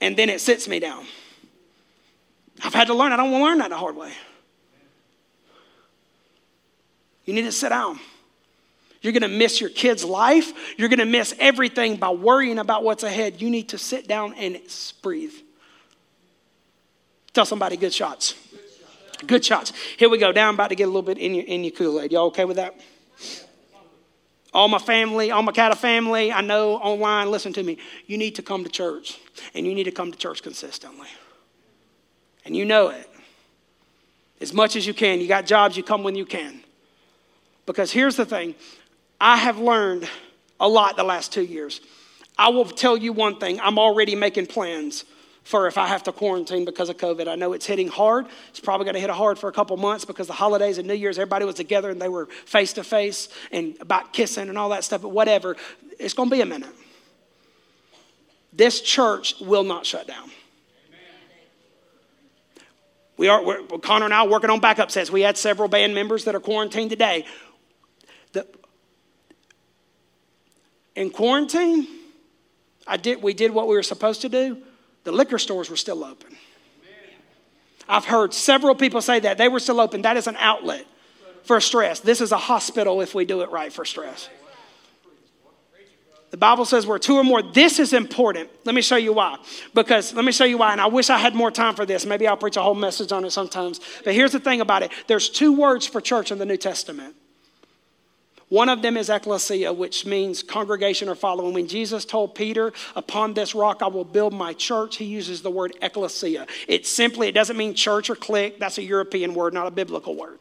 [0.00, 1.04] and then it sits me down.
[2.62, 3.12] I've had to learn.
[3.12, 4.12] I don't want to learn that the hard way.
[7.28, 8.00] You need to sit down.
[9.02, 10.50] You're going to miss your kid's life.
[10.78, 13.42] You're going to miss everything by worrying about what's ahead.
[13.42, 14.58] You need to sit down and
[15.02, 15.34] breathe.
[17.34, 18.34] Tell somebody good shots.
[19.26, 19.74] Good shots.
[19.98, 20.30] Here we go.
[20.30, 22.12] Now I'm about to get a little bit in your, in your Kool Aid.
[22.12, 22.80] Y'all okay with that?
[24.54, 27.76] All my family, all my Cata family, I know online, listen to me.
[28.06, 29.20] You need to come to church,
[29.52, 31.08] and you need to come to church consistently.
[32.46, 33.06] And you know it.
[34.40, 35.20] As much as you can.
[35.20, 36.62] You got jobs, you come when you can.
[37.68, 38.54] Because here's the thing
[39.20, 40.08] I have learned
[40.58, 41.82] a lot the last two years.
[42.38, 45.04] I will tell you one thing I'm already making plans
[45.44, 47.28] for if I have to quarantine because of COVID.
[47.28, 48.26] I know it's hitting hard.
[48.48, 50.94] It's probably going to hit hard for a couple months because the holidays and New
[50.94, 54.70] Year's, everybody was together and they were face to face and about kissing and all
[54.70, 55.54] that stuff, but whatever.
[55.98, 56.74] It's going to be a minute.
[58.50, 60.30] This church will not shut down.
[63.18, 63.42] We are,
[63.82, 65.10] Connor and I are working on backup sets.
[65.10, 67.26] We had several band members that are quarantined today.
[68.32, 68.46] The,
[70.94, 71.86] in quarantine,
[72.86, 74.58] I did, we did what we were supposed to do.
[75.04, 76.36] The liquor stores were still open.
[77.88, 79.38] I've heard several people say that.
[79.38, 80.02] They were still open.
[80.02, 80.84] That is an outlet
[81.44, 82.00] for stress.
[82.00, 84.28] This is a hospital if we do it right for stress.
[86.30, 87.40] The Bible says we're two or more.
[87.40, 88.50] This is important.
[88.66, 89.38] Let me show you why.
[89.74, 90.72] Because let me show you why.
[90.72, 92.04] And I wish I had more time for this.
[92.04, 93.80] Maybe I'll preach a whole message on it sometimes.
[94.04, 97.16] But here's the thing about it there's two words for church in the New Testament
[98.48, 101.52] one of them is ecclesia, which means congregation or following.
[101.52, 105.50] When Jesus told Peter, Upon this rock I will build my church, he uses the
[105.50, 106.46] word ecclesia.
[106.66, 108.58] It simply, it doesn't mean church or clique.
[108.58, 110.38] That's a European word, not a biblical word.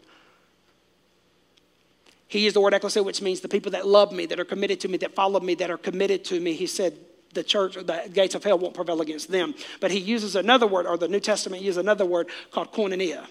[2.29, 4.79] He used the word ecclesia, which means the people that love me, that are committed
[4.81, 6.53] to me, that follow me, that are committed to me.
[6.53, 6.97] He said,
[7.33, 9.53] the church, the gates of hell won't prevail against them.
[9.79, 13.25] But he uses another word, or the New Testament uses another word called koinonia.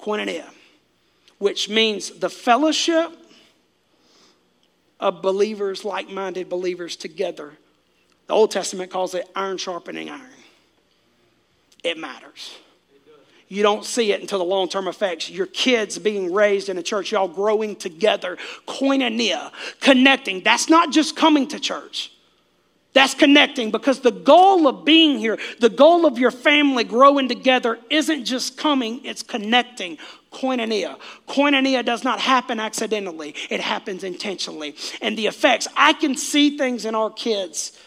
[0.00, 0.46] Koinonia,
[1.38, 3.12] which means the fellowship
[5.00, 7.52] of believers, like minded believers together.
[8.26, 10.30] The Old Testament calls it iron sharpening iron.
[11.84, 12.56] It matters.
[13.48, 15.30] You don't see it until the long term effects.
[15.30, 20.42] Your kids being raised in a church, y'all growing together, koinonia, connecting.
[20.42, 22.12] That's not just coming to church.
[22.92, 27.78] That's connecting because the goal of being here, the goal of your family growing together
[27.90, 29.98] isn't just coming, it's connecting.
[30.32, 30.98] Koinonia.
[31.26, 34.76] Koinonia does not happen accidentally, it happens intentionally.
[35.00, 37.78] And the effects, I can see things in our kids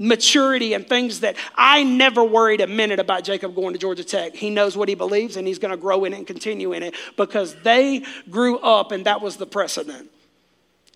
[0.00, 4.34] maturity and things that I never worried a minute about Jacob going to Georgia Tech.
[4.34, 6.82] He knows what he believes and he's going to grow in it and continue in
[6.82, 10.10] it because they grew up and that was the precedent.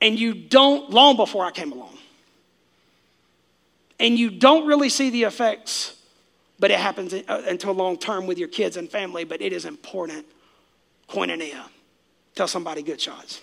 [0.00, 1.96] And you don't, long before I came along,
[4.00, 5.96] and you don't really see the effects,
[6.58, 9.64] but it happens uh, until long term with your kids and family, but it is
[9.64, 10.26] important.
[11.08, 11.64] Koinonia.
[12.34, 13.40] Tell somebody good shots.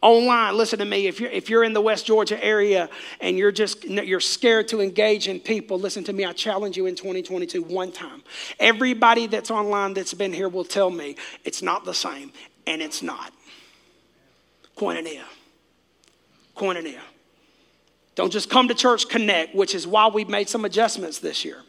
[0.00, 1.06] Online, listen to me.
[1.06, 2.90] If you're, if you're in the West Georgia area
[3.22, 6.26] and you're just you're scared to engage in people, listen to me.
[6.26, 8.22] I challenge you in 2022 one time.
[8.60, 12.32] Everybody that's online that's been here will tell me it's not the same,
[12.66, 13.32] and it's not.
[14.76, 15.22] Koinonia.
[16.54, 17.00] Koinonia.
[18.14, 21.62] Don't just come to church, connect, which is why we've made some adjustments this year.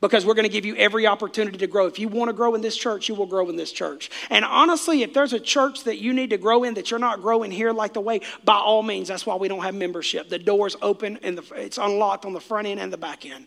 [0.00, 1.86] because we're going to give you every opportunity to grow.
[1.86, 4.10] If you want to grow in this church, you will grow in this church.
[4.30, 7.20] And honestly, if there's a church that you need to grow in that you're not
[7.20, 10.28] growing here like the way, by all means, that's why we don't have membership.
[10.30, 13.46] The door's open and the, it's unlocked on the front end and the back end.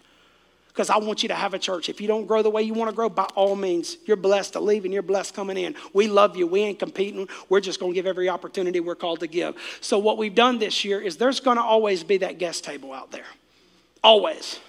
[0.74, 1.88] Because I want you to have a church.
[1.88, 4.54] If you don't grow the way you want to grow, by all means, you're blessed
[4.54, 5.76] to leave and you're blessed coming in.
[5.94, 6.48] We love you.
[6.48, 7.30] We ain't competing.
[7.48, 9.56] We're just going to give every opportunity we're called to give.
[9.82, 12.92] So, what we've done this year is there's going to always be that guest table
[12.92, 13.28] out there.
[14.04, 14.60] Always.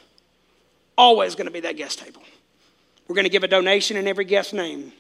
[0.99, 2.23] Always going to be that guest table.
[3.09, 4.93] We're going to give a donation in every guest name.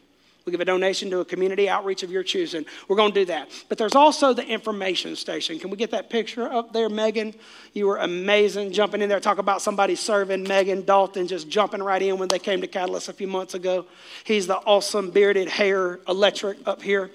[0.45, 2.67] We give a donation to a community outreach of your choosing.
[2.87, 3.49] We're going to do that.
[3.71, 5.59] But there's also the information station.
[5.59, 7.35] Can we get that picture up there, Megan?
[7.73, 9.21] You were amazing jumping in there.
[9.21, 10.43] Talk about somebody serving.
[10.43, 13.87] Megan Dalton just jumping right in when they came to Catalyst a few months ago.
[14.25, 17.11] He's the awesome bearded hair electric up here.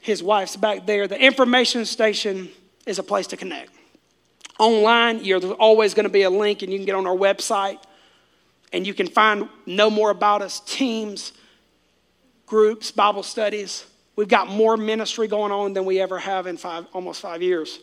[0.00, 1.06] His wife's back there.
[1.06, 2.48] The information station
[2.84, 3.70] is a place to connect
[4.58, 5.22] online.
[5.22, 7.78] There's always going to be a link, and you can get on our website
[8.72, 11.32] and you can find know more about us, teams,
[12.52, 13.86] groups, Bible studies.
[14.14, 17.78] We've got more ministry going on than we ever have in five, almost five years.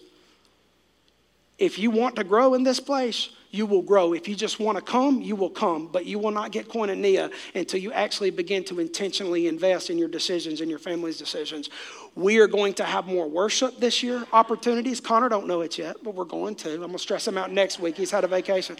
[1.58, 4.13] If you want to grow in this place, you will grow.
[4.13, 7.34] If you just want to come, you will come, but you will not get koinonia
[7.55, 11.71] until you actually begin to intentionally invest in your decisions and your family's decisions.
[12.13, 14.99] We are going to have more worship this year, opportunities.
[14.99, 16.73] Connor don't know it yet, but we're going to.
[16.73, 17.97] I'm going to stress him out next week.
[17.97, 18.77] He's had a vacation.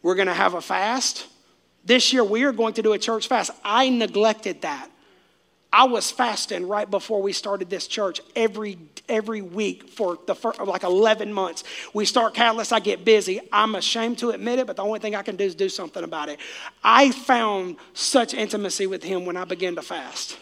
[0.00, 1.26] We're going to have a fast.
[1.84, 3.50] This year, we are going to do a church fast.
[3.64, 4.90] I neglected that.
[5.72, 10.60] I was fasting right before we started this church every every week for the first,
[10.60, 11.64] like 11 months.
[11.94, 13.40] We start Catalyst, I get busy.
[13.52, 16.04] I'm ashamed to admit it, but the only thing I can do is do something
[16.04, 16.38] about it.
[16.84, 20.38] I found such intimacy with him when I began to fast.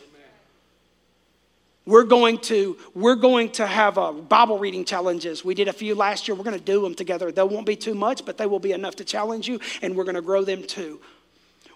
[1.87, 5.45] We're going to we're going to have a Bible reading challenges.
[5.45, 6.35] We did a few last year.
[6.35, 7.33] We're going to do them together.
[7.33, 10.05] They won't be too much, but they will be enough to challenge you, and we're
[10.05, 11.01] going to grow them too.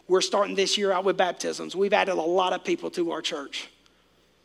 [0.07, 1.75] We're starting this year out with baptisms.
[1.75, 3.69] We've added a lot of people to our church.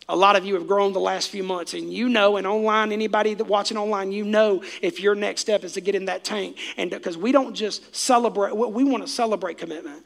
[0.07, 2.91] A lot of you have grown the last few months, and you know, and online,
[2.91, 6.23] anybody that watching online, you know if your next step is to get in that
[6.23, 6.57] tank.
[6.77, 10.03] And because we don't just celebrate, we want to celebrate commitment,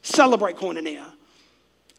[0.00, 1.04] celebrate koinonia.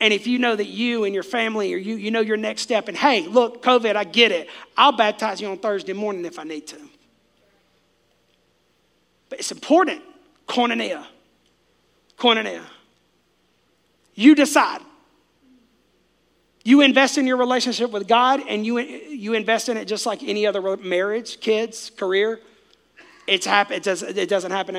[0.02, 2.64] And if you know that you and your family or you, you know your next
[2.64, 4.50] step, and hey, look, COVID, I get it.
[4.76, 6.78] I'll baptize you on Thursday morning if I need to.
[9.30, 10.02] But it's important.
[10.48, 11.06] Koinonia.
[12.18, 12.64] Koinonia.
[14.16, 14.82] You decide.
[16.64, 20.24] You invest in your relationship with God and you, you invest in it just like
[20.24, 22.40] any other marriage, kids, career.
[23.28, 24.76] It's happen, it, does, it doesn't happen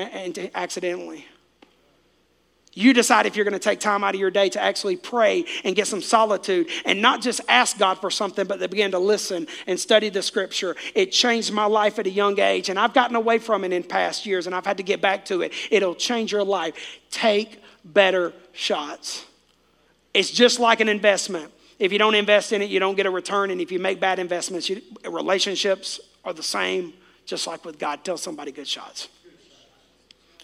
[0.55, 1.25] accidentally.
[2.77, 5.45] You decide if you're going to take time out of your day to actually pray
[5.63, 8.99] and get some solitude and not just ask God for something, but to begin to
[8.99, 10.75] listen and study the scripture.
[10.93, 13.83] It changed my life at a young age, and I've gotten away from it in
[13.83, 15.53] past years, and I've had to get back to it.
[15.71, 16.99] It'll change your life.
[17.11, 19.25] Take better shots.
[20.13, 21.51] It's just like an investment.
[21.77, 23.51] If you don't invest in it, you don't get a return.
[23.51, 26.93] And if you make bad investments, you, relationships are the same,
[27.25, 28.03] just like with God.
[28.03, 29.09] Tell somebody good shots.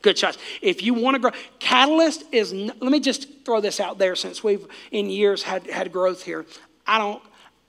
[0.01, 0.37] Good shots.
[0.61, 4.43] If you want to grow, Catalyst is, let me just throw this out there since
[4.43, 6.45] we've in years had, had growth here.
[6.87, 7.21] I don't,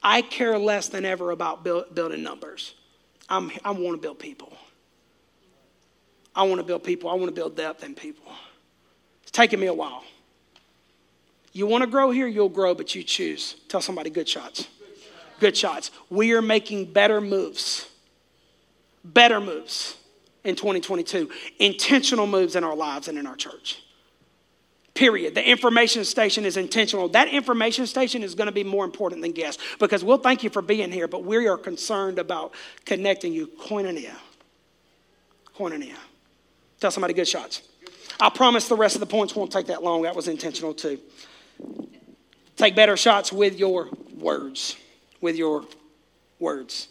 [0.02, 2.74] I care less than ever about build, building numbers.
[3.28, 4.52] I'm, I want to build people.
[6.34, 7.10] I want to build people.
[7.10, 8.32] I want to build depth in people.
[9.32, 10.04] It's taken me a while.
[11.54, 13.56] You want to grow here, you'll grow, but you choose.
[13.66, 14.68] Tell somebody good shots.
[15.40, 15.90] Good shots.
[16.10, 17.88] We are making better moves.
[19.02, 19.96] Better moves
[20.44, 21.30] in 2022.
[21.58, 23.82] Intentional moves in our lives and in our church.
[24.92, 25.34] Period.
[25.34, 27.08] The information station is intentional.
[27.08, 30.50] That information station is going to be more important than guests because we'll thank you
[30.50, 32.52] for being here, but we are concerned about
[32.84, 33.46] connecting you.
[33.46, 34.14] Koinonia.
[35.56, 35.96] Koinonia.
[36.80, 37.62] Tell somebody good shots.
[38.20, 40.02] I promise the rest of the points won't take that long.
[40.02, 40.98] That was intentional too.
[42.56, 44.76] Take better shots with your words.
[45.20, 45.64] With your
[46.38, 46.88] words.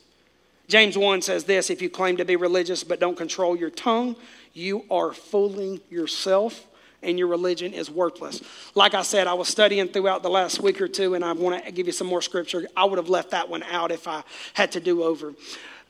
[0.68, 4.16] James 1 says this if you claim to be religious but don't control your tongue,
[4.54, 6.68] you are fooling yourself
[7.04, 8.42] and your religion is worthless.
[8.76, 11.66] Like I said, I was studying throughout the last week or two, and I want
[11.66, 12.68] to give you some more scripture.
[12.76, 15.34] I would have left that one out if I had to do over.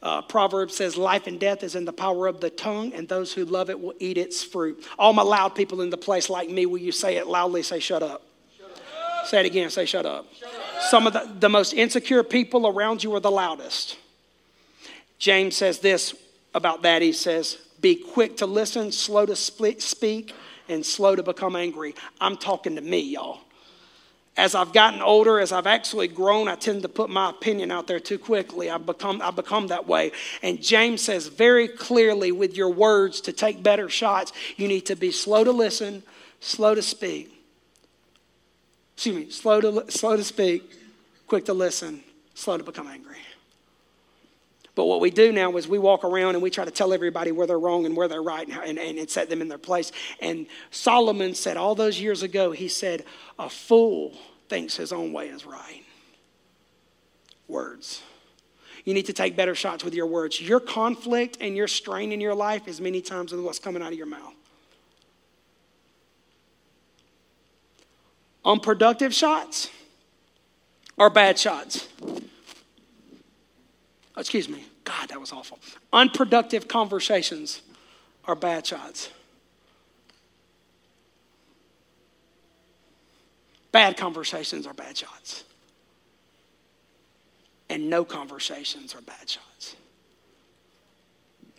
[0.01, 3.33] Uh, Proverbs says, Life and death is in the power of the tongue, and those
[3.33, 4.83] who love it will eat its fruit.
[4.97, 7.61] All my loud people in the place like me, will you say it loudly?
[7.61, 8.23] Say, Shut up.
[9.25, 9.69] Say it again.
[9.69, 10.25] Say, shut up.
[10.33, 10.81] shut up.
[10.89, 13.97] Some of the, the most insecure people around you are the loudest.
[15.19, 16.15] James says this
[16.53, 17.01] about that.
[17.01, 20.33] He says, Be quick to listen, slow to speak,
[20.67, 21.95] and slow to become angry.
[22.19, 23.41] I'm talking to me, y'all.
[24.37, 27.87] As I've gotten older, as I've actually grown, I tend to put my opinion out
[27.87, 28.69] there too quickly.
[28.69, 30.13] I've become, I've become that way.
[30.41, 34.95] And James says very clearly with your words to take better shots, you need to
[34.95, 36.03] be slow to listen,
[36.39, 37.37] slow to speak.
[38.95, 40.63] Excuse me, slow to, slow to speak,
[41.27, 42.01] quick to listen,
[42.33, 43.10] slow to become angry.
[44.73, 47.31] But what we do now is we walk around and we try to tell everybody
[47.31, 49.91] where they're wrong and where they're right and, and, and set them in their place.
[50.21, 53.03] And Solomon said all those years ago, he said,
[53.37, 54.13] A fool
[54.47, 55.83] thinks his own way is right.
[57.47, 58.01] Words.
[58.85, 60.39] You need to take better shots with your words.
[60.41, 63.97] Your conflict and your strain in your life is many times what's coming out of
[63.97, 64.33] your mouth.
[68.43, 69.69] Unproductive shots
[70.97, 71.87] are bad shots.
[74.17, 74.65] Excuse me.
[74.83, 75.59] God, that was awful.
[75.93, 77.61] Unproductive conversations
[78.25, 79.09] are bad shots.
[83.71, 85.45] Bad conversations are bad shots.
[87.69, 89.77] And no conversations are bad shots.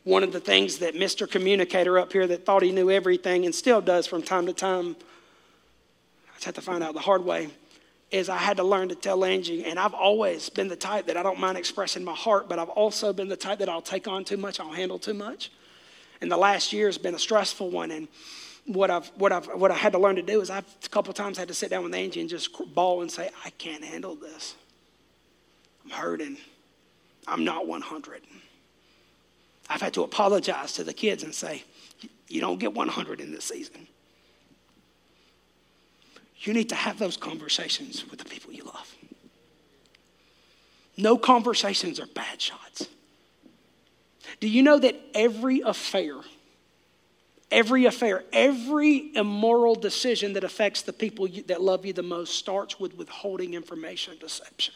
[0.04, 1.30] One of the things that Mr.
[1.30, 4.96] Communicator up here that thought he knew everything and still does from time to time,
[6.28, 7.48] I just had to find out the hard way
[8.12, 11.16] is I had to learn to tell Angie, and I've always been the type that
[11.16, 14.06] I don't mind expressing my heart, but I've also been the type that I'll take
[14.06, 15.50] on too much, I'll handle too much.
[16.20, 18.06] And the last year has been a stressful one, and
[18.66, 21.12] what I've what I've what I had to learn to do is I've a couple
[21.12, 24.14] times had to sit down with Angie and just bawl and say, I can't handle
[24.14, 24.54] this.
[25.84, 26.36] I'm hurting.
[27.26, 28.22] I'm not 100.
[29.68, 31.64] I've had to apologize to the kids and say,
[32.28, 33.86] you don't get 100 in this season.
[36.42, 38.94] You need to have those conversations with the people you love.
[40.96, 42.88] No conversations are bad shots.
[44.40, 46.16] Do you know that every affair,
[47.50, 52.34] every affair, every immoral decision that affects the people you, that love you the most
[52.34, 54.74] starts with withholding information deception?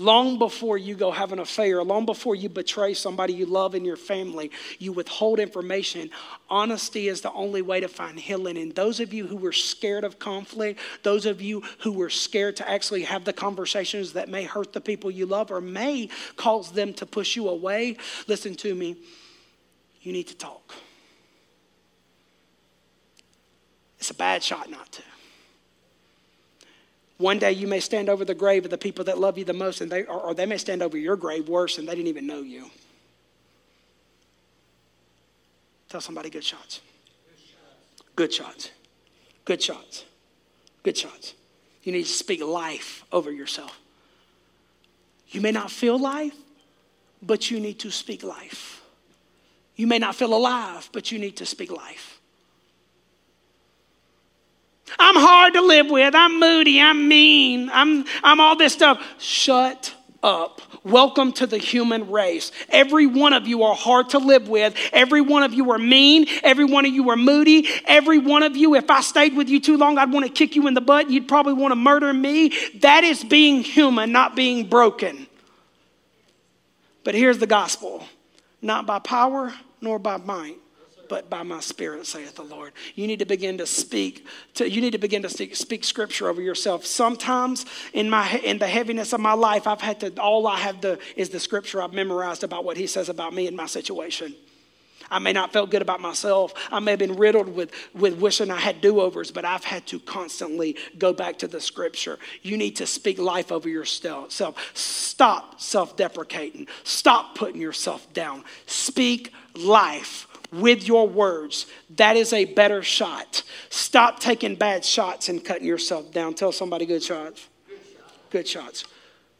[0.00, 3.84] Long before you go have an affair, long before you betray somebody you love in
[3.84, 6.08] your family, you withhold information.
[6.48, 8.56] Honesty is the only way to find healing.
[8.56, 12.56] And those of you who were scared of conflict, those of you who were scared
[12.56, 16.72] to actually have the conversations that may hurt the people you love or may cause
[16.72, 18.96] them to push you away, listen to me.
[20.00, 20.76] You need to talk.
[23.98, 25.02] It's a bad shot not to.
[27.20, 29.52] One day you may stand over the grave of the people that love you the
[29.52, 32.08] most, and they, or, or they may stand over your grave worse and they didn't
[32.08, 32.70] even know you.
[35.90, 36.80] Tell somebody good shots.
[38.16, 38.70] Good shots.
[39.44, 40.04] Good shots.
[40.82, 41.34] Good shots.
[41.82, 43.78] You need to speak life over yourself.
[45.28, 46.34] You may not feel life,
[47.20, 48.80] but you need to speak life.
[49.76, 52.19] You may not feel alive, but you need to speak life.
[54.98, 56.14] I'm hard to live with.
[56.14, 56.80] I'm moody.
[56.80, 57.70] I'm mean.
[57.72, 59.04] I'm, I'm all this stuff.
[59.18, 60.60] Shut up.
[60.82, 62.52] Welcome to the human race.
[62.70, 64.74] Every one of you are hard to live with.
[64.92, 66.26] Every one of you are mean.
[66.42, 67.68] Every one of you are moody.
[67.84, 70.56] Every one of you, if I stayed with you too long, I'd want to kick
[70.56, 71.10] you in the butt.
[71.10, 72.52] You'd probably want to murder me.
[72.80, 75.26] That is being human, not being broken.
[77.04, 78.04] But here's the gospel
[78.62, 80.56] not by power nor by might,
[81.10, 82.72] but by my spirit, saith the Lord.
[82.94, 86.28] You need to begin to speak to, you need to begin to speak, speak scripture
[86.28, 86.86] over yourself.
[86.86, 90.80] Sometimes in my in the heaviness of my life, I've had to all I have
[90.82, 94.34] to is the scripture I've memorized about what he says about me and my situation.
[95.10, 96.54] I may not feel good about myself.
[96.70, 99.84] I may have been riddled with, with wishing I had do overs, but I've had
[99.88, 102.20] to constantly go back to the scripture.
[102.42, 104.30] You need to speak life over yourself.
[104.74, 106.68] Stop self deprecating.
[106.84, 108.44] Stop putting yourself down.
[108.66, 111.66] Speak life with your words.
[111.96, 113.42] That is a better shot.
[113.68, 116.34] Stop taking bad shots and cutting yourself down.
[116.34, 117.48] Tell somebody good shots.
[118.30, 118.84] Good shots.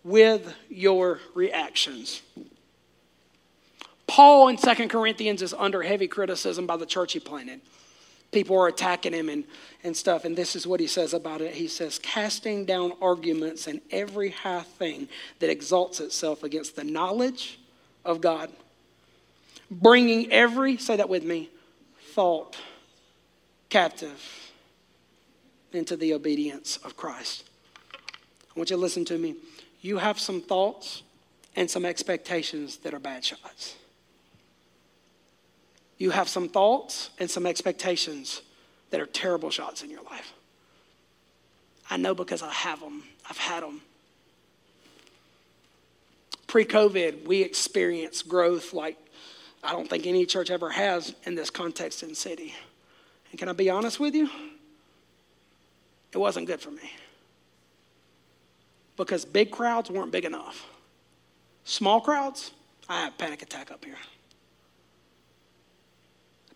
[0.04, 2.22] With your reactions.
[4.06, 7.60] Paul in Second Corinthians is under heavy criticism by the church he planted.
[8.32, 9.44] People are attacking him and,
[9.82, 10.24] and stuff.
[10.24, 11.54] And this is what he says about it.
[11.54, 15.08] He says, casting down arguments and every high thing
[15.40, 17.58] that exalts itself against the knowledge
[18.04, 18.50] of God
[19.70, 21.48] bringing every, say that with me,
[22.12, 22.56] thought
[23.68, 24.50] captive
[25.72, 27.48] into the obedience of Christ.
[27.94, 29.36] I want you to listen to me.
[29.80, 31.02] You have some thoughts
[31.56, 33.76] and some expectations that are bad shots.
[35.98, 38.42] You have some thoughts and some expectations
[38.90, 40.32] that are terrible shots in your life.
[41.88, 43.82] I know because I have them, I've had them.
[46.46, 48.96] Pre COVID, we experienced growth like
[49.62, 52.54] I don't think any church ever has in this context in city.
[53.30, 54.28] And can I be honest with you?
[56.12, 56.90] It wasn't good for me.
[58.96, 60.66] Because big crowds weren't big enough.
[61.64, 62.52] Small crowds,
[62.88, 63.96] I have a panic attack up here.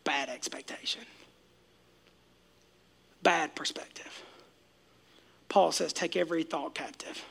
[0.02, 1.02] Bad expectation.
[3.22, 4.22] Bad perspective.
[5.48, 7.24] Paul says, take every thought captive.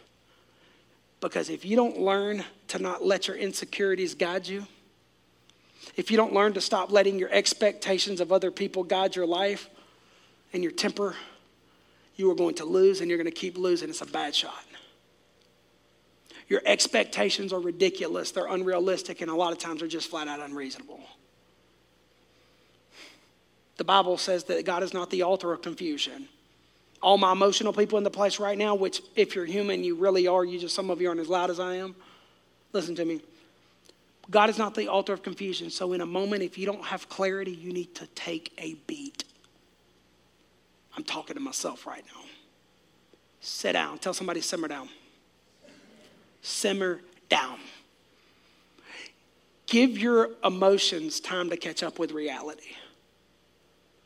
[1.19, 4.65] Because if you don't learn to not let your insecurities guide you,
[5.95, 9.69] if you don't learn to stop letting your expectations of other people guide your life
[10.51, 11.15] and your temper,
[12.15, 13.89] you are going to lose and you're going to keep losing.
[13.89, 14.63] It's a bad shot.
[16.47, 20.39] Your expectations are ridiculous, they're unrealistic, and a lot of times they're just flat out
[20.39, 20.99] unreasonable.
[23.77, 26.27] The Bible says that God is not the author of confusion.
[27.01, 30.27] All my emotional people in the place right now, which if you're human, you really
[30.27, 31.95] are, you just some of you aren't as loud as I am.
[32.71, 33.21] Listen to me.
[34.29, 35.69] God is not the altar of confusion.
[35.69, 39.25] So, in a moment, if you don't have clarity, you need to take a beat.
[40.95, 42.21] I'm talking to myself right now.
[43.41, 43.97] Sit down.
[43.97, 44.87] Tell somebody, simmer down.
[46.41, 47.59] Simmer down.
[49.65, 52.75] Give your emotions time to catch up with reality.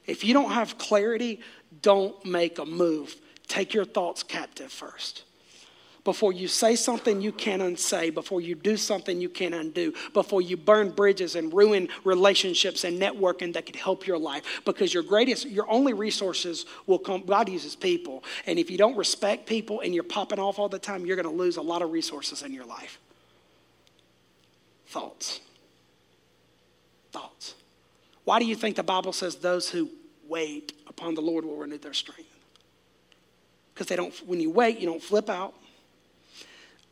[0.05, 1.41] If you don't have clarity,
[1.81, 3.15] don't make a move.
[3.47, 5.23] Take your thoughts captive first.
[6.07, 10.41] Before you say something you can't unsay, before you do something you can't undo, before
[10.41, 14.61] you burn bridges and ruin relationships and networking that could help your life.
[14.63, 18.23] Because your greatest, your only resources will come, God uses people.
[18.45, 21.27] And if you don't respect people and you're popping off all the time, you're going
[21.27, 23.01] to lose a lot of resources in your life.
[24.85, 25.41] Thoughts.
[27.11, 27.53] Thoughts.
[28.23, 29.89] Why do you think the Bible says those who
[30.25, 32.33] wait upon the Lord will renew their strength?
[33.73, 35.53] Because they don't, when you wait, you don't flip out.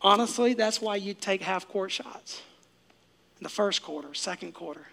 [0.02, 2.42] Honestly, that's why you take half court shots
[3.40, 4.86] in the first quarter, second quarter.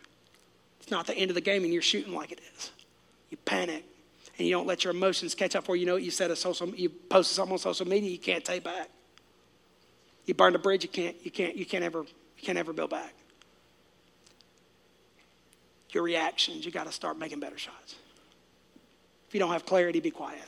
[0.80, 2.70] It's not the end of the game and you're shooting like it is.
[3.30, 3.84] You panic
[4.38, 5.68] and you don't let your emotions catch up.
[5.68, 8.18] Or you know what you said a social, you posted something on social media, you
[8.18, 8.88] can't take back.
[10.24, 12.90] You burned a bridge, you can't, you can't, you can't ever, you can't ever build
[12.90, 13.14] back.
[15.90, 17.96] Your reactions, you got to start making better shots.
[19.28, 20.42] If you don't have clarity, be quiet.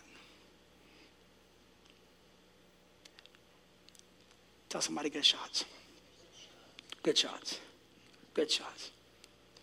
[4.74, 5.64] Tell somebody good shots.
[7.04, 7.60] Good shots.
[8.34, 8.90] Good shots.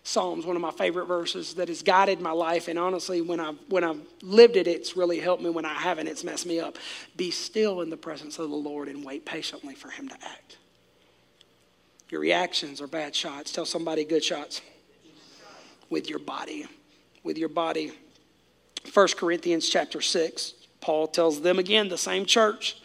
[0.04, 2.66] Psalms, one of my favorite verses that has guided my life.
[2.66, 5.50] And honestly, when I've, when I've lived it, it's really helped me.
[5.50, 6.78] When I haven't, it's messed me up.
[7.14, 10.56] Be still in the presence of the Lord and wait patiently for Him to act.
[12.08, 13.52] Your reactions are bad shots.
[13.52, 14.62] Tell somebody good shots
[15.90, 16.64] with your body.
[17.22, 17.92] With your body.
[18.94, 22.81] 1 Corinthians chapter 6, Paul tells them again, the same church,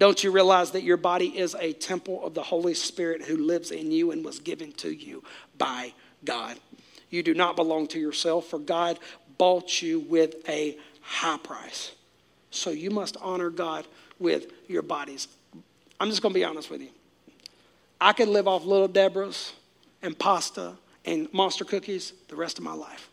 [0.00, 3.70] don't you realize that your body is a temple of the Holy Spirit who lives
[3.70, 5.22] in you and was given to you
[5.58, 5.92] by
[6.24, 6.56] God?
[7.10, 8.98] You do not belong to yourself, for God
[9.36, 11.92] bought you with a high price.
[12.50, 13.86] So you must honor God
[14.18, 15.28] with your bodies.
[16.00, 16.88] I'm just going to be honest with you.
[18.00, 19.52] I could live off little Deborah's
[20.00, 23.10] and pasta and monster cookies the rest of my life.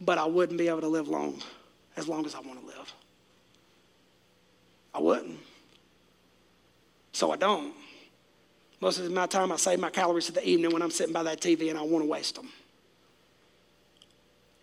[0.00, 1.40] But I wouldn't be able to live long
[1.96, 2.92] as long as I want to live.
[4.98, 5.38] I wouldn't.
[7.12, 7.72] So I don't.
[8.80, 11.22] Most of my time, I save my calories at the evening when I'm sitting by
[11.22, 12.48] that TV and I want to waste them.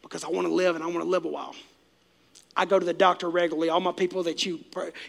[0.02, 1.56] Because I want to live and I want to live a while.
[2.56, 3.70] I go to the doctor regularly.
[3.70, 4.60] All my people that you,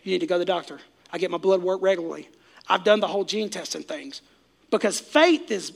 [0.05, 0.79] you need to go to the doctor.
[1.13, 2.29] I get my blood work regularly.
[2.69, 4.23] I've done the whole gene testing things.
[4.71, 5.73] Because faith is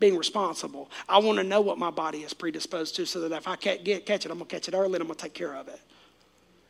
[0.00, 0.90] being responsible.
[1.08, 3.84] I want to know what my body is predisposed to so that if I can't
[3.84, 5.54] get, catch it, I'm going to catch it early and I'm going to take care
[5.54, 5.80] of it.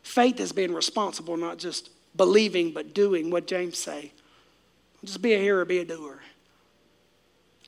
[0.03, 3.31] Faith is being responsible, not just believing but doing.
[3.31, 4.13] What James say?
[5.05, 6.21] Just be a hearer, be a doer.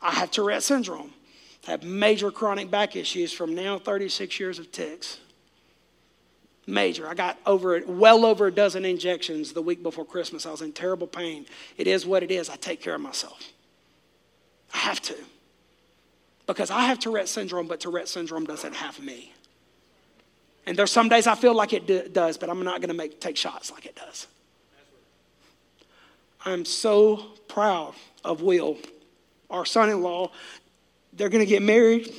[0.01, 1.13] I have Tourette syndrome.
[1.67, 5.19] I have major chronic back issues from now 36 years of tics.
[6.67, 7.09] Major.
[7.09, 10.47] I got over well over a dozen injections the week before Christmas.
[10.47, 11.47] I was in terrible pain.
[11.77, 12.49] It is what it is.
[12.49, 13.53] I take care of myself.
[14.73, 15.17] I have to.
[16.47, 19.33] Because I have Tourette syndrome, but Tourette syndrome doesn't have me.
[20.71, 22.95] And there's some days I feel like it do, does, but I'm not going to
[22.95, 24.29] make take shots like it does.
[26.45, 27.95] I'm so proud
[28.25, 28.79] of Will,
[29.51, 30.31] our son in law.
[31.13, 32.15] They're going to get married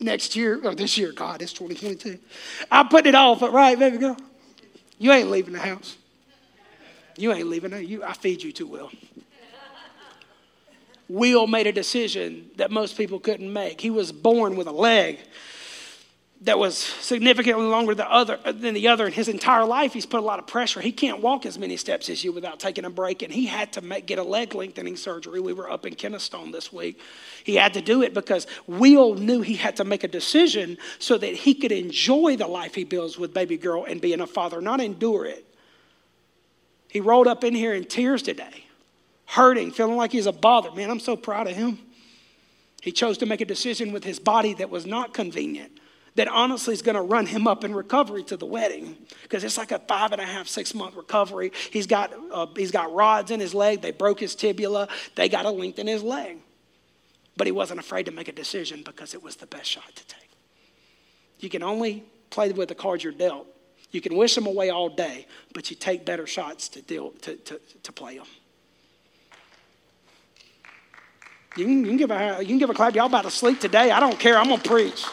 [0.00, 1.12] next year, or this year.
[1.12, 2.18] God, it's 2022.
[2.70, 4.16] I put it off, but right, baby girl.
[4.98, 5.94] You ain't leaving the house.
[7.18, 7.84] You ain't leaving it.
[7.84, 8.90] You, I feed you too well.
[11.06, 13.78] Will made a decision that most people couldn't make.
[13.78, 15.18] He was born with a leg
[16.42, 19.92] that was significantly longer than, other, than the other in his entire life.
[19.92, 20.80] He's put a lot of pressure.
[20.80, 23.72] He can't walk as many steps as you without taking a break, and he had
[23.72, 25.40] to make, get a leg lengthening surgery.
[25.40, 27.00] We were up in Kennestone this week.
[27.42, 31.18] He had to do it because Will knew he had to make a decision so
[31.18, 34.60] that he could enjoy the life he builds with baby girl and being a father,
[34.60, 35.44] not endure it.
[36.88, 38.64] He rolled up in here in tears today,
[39.26, 40.70] hurting, feeling like he's a bother.
[40.70, 41.80] Man, I'm so proud of him.
[42.80, 45.72] He chose to make a decision with his body that was not convenient
[46.18, 49.56] that honestly is going to run him up in recovery to the wedding because it's
[49.56, 51.52] like a five and a half, six month recovery.
[51.70, 53.82] He's got, uh, he's got rods in his leg.
[53.82, 54.88] They broke his tibia.
[55.14, 56.38] They got a length in his leg.
[57.36, 60.06] But he wasn't afraid to make a decision because it was the best shot to
[60.08, 60.28] take.
[61.38, 63.46] You can only play with the cards you're dealt.
[63.92, 67.36] You can wish them away all day, but you take better shots to, deal, to,
[67.36, 68.26] to, to play them.
[71.56, 72.96] You can, you, can give a, you can give a clap.
[72.96, 73.92] Y'all about to sleep today.
[73.92, 74.36] I don't care.
[74.36, 75.04] I'm going to preach.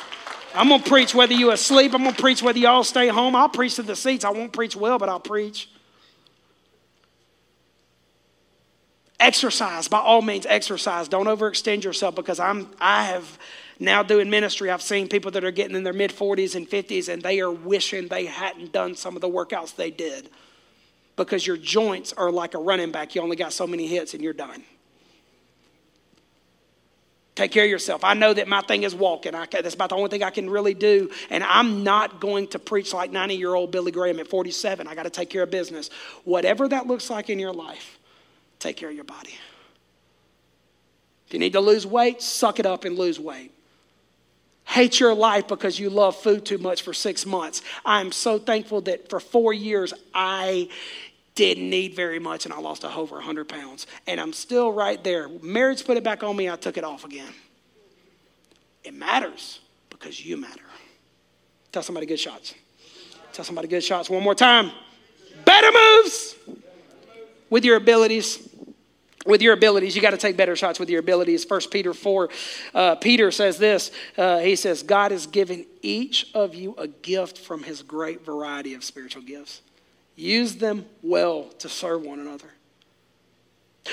[0.56, 1.94] I'm going to preach whether you are asleep.
[1.94, 3.36] I'm going to preach whether y'all stay home.
[3.36, 4.24] I'll preach to the seats.
[4.24, 5.70] I won't preach well, but I'll preach.
[9.20, 11.08] Exercise, by all means, exercise.
[11.08, 13.40] Don't overextend yourself because I'm, I have
[13.80, 14.70] now doing ministry.
[14.70, 17.52] I've seen people that are getting in their mid 40s and 50s and they are
[17.52, 20.30] wishing they hadn't done some of the workouts they did
[21.16, 23.16] because your joints are like a running back.
[23.16, 24.64] You only got so many hits and you're done.
[27.36, 28.06] Take care of yourself.
[28.06, 29.36] I know that my thing is walking.
[29.36, 31.12] I, that's about the only thing I can really do.
[31.30, 34.88] And I'm not going to preach like 90 year old Billy Graham at 47.
[34.88, 35.90] I got to take care of business.
[36.24, 38.00] Whatever that looks like in your life,
[38.60, 39.36] take care of your body.
[41.28, 43.52] If you need to lose weight, suck it up and lose weight.
[44.64, 47.62] Hate your life because you love food too much for six months.
[47.86, 50.70] I'm so thankful that for four years I
[51.36, 53.88] didn't need very much, and I lost a over 100 pounds.
[54.08, 55.28] And I'm still right there.
[55.42, 57.32] Marriage put it back on me, I took it off again.
[58.84, 59.60] It matters
[59.90, 60.62] because you matter.
[61.72, 62.54] Tell somebody good shots.
[63.34, 64.72] Tell somebody good shots one more time.
[65.44, 66.36] Better moves
[67.50, 68.50] with your abilities.
[69.26, 71.44] With your abilities, you got to take better shots with your abilities.
[71.44, 72.30] First Peter 4,
[72.76, 73.90] uh, Peter says this.
[74.16, 78.76] Uh, he says, God has given each of you a gift from his great variety
[78.76, 79.62] of spiritual gifts.
[80.16, 82.50] Use them well to serve one another.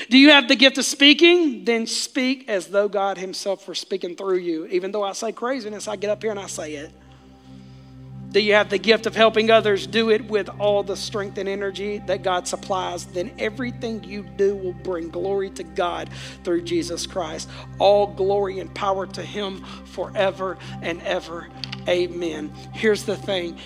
[0.08, 1.64] Do you have the gift of speaking?
[1.64, 4.66] Then speak as though God Himself were speaking through you.
[4.66, 6.92] Even though I say craziness, I get up here and I say it.
[8.30, 9.86] Do you have the gift of helping others?
[9.86, 13.04] Do it with all the strength and energy that God supplies.
[13.04, 16.08] Then everything you do will bring glory to God
[16.42, 17.50] through Jesus Christ.
[17.78, 21.48] All glory and power to Him forever and ever.
[21.86, 22.50] Amen.
[22.72, 23.58] Here's the thing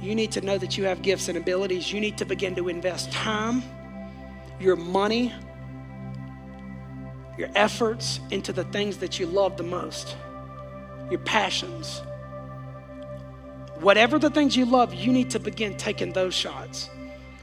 [0.00, 1.92] you need to know that you have gifts and abilities.
[1.92, 3.62] You need to begin to invest time,
[4.60, 5.32] your money,
[7.38, 10.16] your efforts into the things that you love the most,
[11.10, 12.02] your passions.
[13.80, 16.88] Whatever the things you love, you need to begin taking those shots.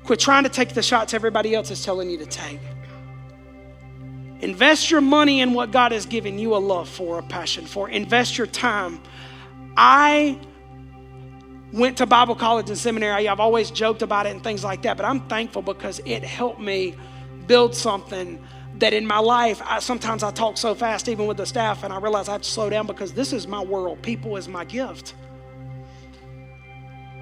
[0.04, 2.60] Quit trying to take the shots everybody else is telling you to take.
[4.42, 7.90] Invest your money in what God has given you a love for, a passion for.
[7.90, 9.00] Invest your time.
[9.78, 10.38] I
[11.74, 13.28] went to Bible college and seminary.
[13.28, 16.62] I've always joked about it and things like that, but I'm thankful because it helped
[16.62, 16.96] me
[17.48, 18.42] build something
[18.76, 21.92] that in my life, I, sometimes I talk so fast, even with the staff, and
[21.92, 24.02] I realize I have to slow down because this is my world.
[24.02, 25.16] People is my gift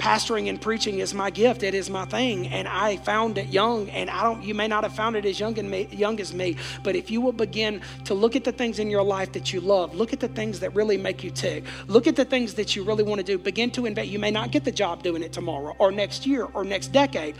[0.01, 1.61] pastoring and preaching is my gift.
[1.61, 2.47] It is my thing.
[2.47, 3.87] And I found it young.
[3.91, 6.57] And I don't, you may not have found it as young, me, young as me,
[6.83, 9.61] but if you will begin to look at the things in your life that you
[9.61, 12.75] love, look at the things that really make you tick, look at the things that
[12.75, 14.09] you really want to do, begin to invest.
[14.09, 17.35] You may not get the job doing it tomorrow or next year or next decade,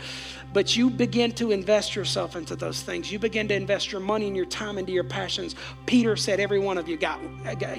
[0.52, 3.10] but you begin to invest yourself into those things.
[3.10, 5.56] You begin to invest your money and your time into your passions.
[5.86, 7.18] Peter said, every one of you got,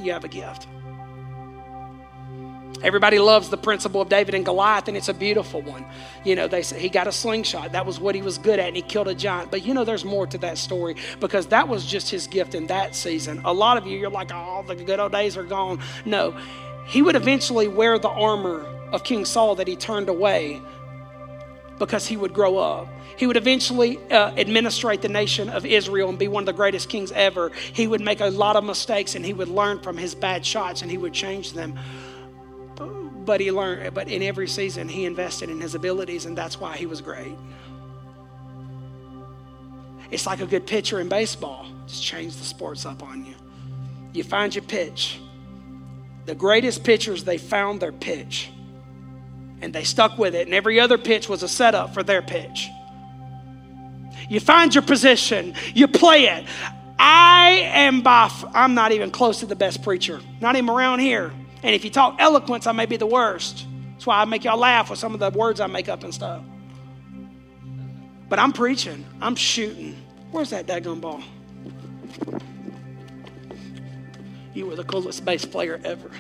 [0.04, 0.68] you have a gift.
[2.84, 5.86] Everybody loves the principle of David and Goliath, and it's a beautiful one.
[6.26, 7.72] You know, they say he got a slingshot.
[7.72, 9.52] That was what he was good at, and he killed a giant.
[9.52, 12.68] But you know, there's more to that story because that was just his gift in
[12.68, 13.42] that season.
[13.46, 15.80] A lot of you, you're like, oh, the good old days are gone.
[16.04, 16.38] No,
[16.86, 20.62] he would eventually wear the armor of King Saul that he turned away
[21.80, 22.88] because he would grow up.
[23.16, 26.90] He would eventually uh, administrate the nation of Israel and be one of the greatest
[26.90, 27.52] kings ever.
[27.72, 30.82] He would make a lot of mistakes and he would learn from his bad shots
[30.82, 31.78] and he would change them
[33.26, 36.76] but he learned but in every season he invested in his abilities and that's why
[36.76, 37.36] he was great.
[40.12, 43.36] It's like a good pitcher in baseball just change the sports up on you.
[44.14, 45.20] You find your pitch.
[46.26, 48.50] The greatest pitchers they found their pitch
[49.62, 52.70] and they stuck with it and every other pitch was a setup for their pitch.
[54.30, 55.54] You find your position.
[55.74, 56.46] You play it.
[56.98, 61.34] I am by, I'm not even close to the best preacher, not even around here.
[61.64, 63.66] And if you talk eloquence, I may be the worst.
[63.94, 66.14] That's why I make y'all laugh with some of the words I make up and
[66.14, 66.44] stuff.
[68.28, 69.96] But I'm preaching, I'm shooting.
[70.32, 71.22] Where's that daggone ball?
[74.54, 76.12] You were the coolest bass player ever.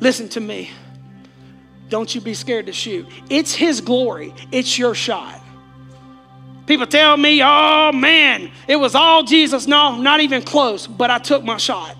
[0.00, 0.70] Listen to me.
[1.88, 3.06] Don't you be scared to shoot.
[3.30, 5.40] It's His glory, it's your shot.
[6.66, 9.66] People tell me, oh man, it was all Jesus.
[9.66, 11.96] No, not even close, but I took my shot.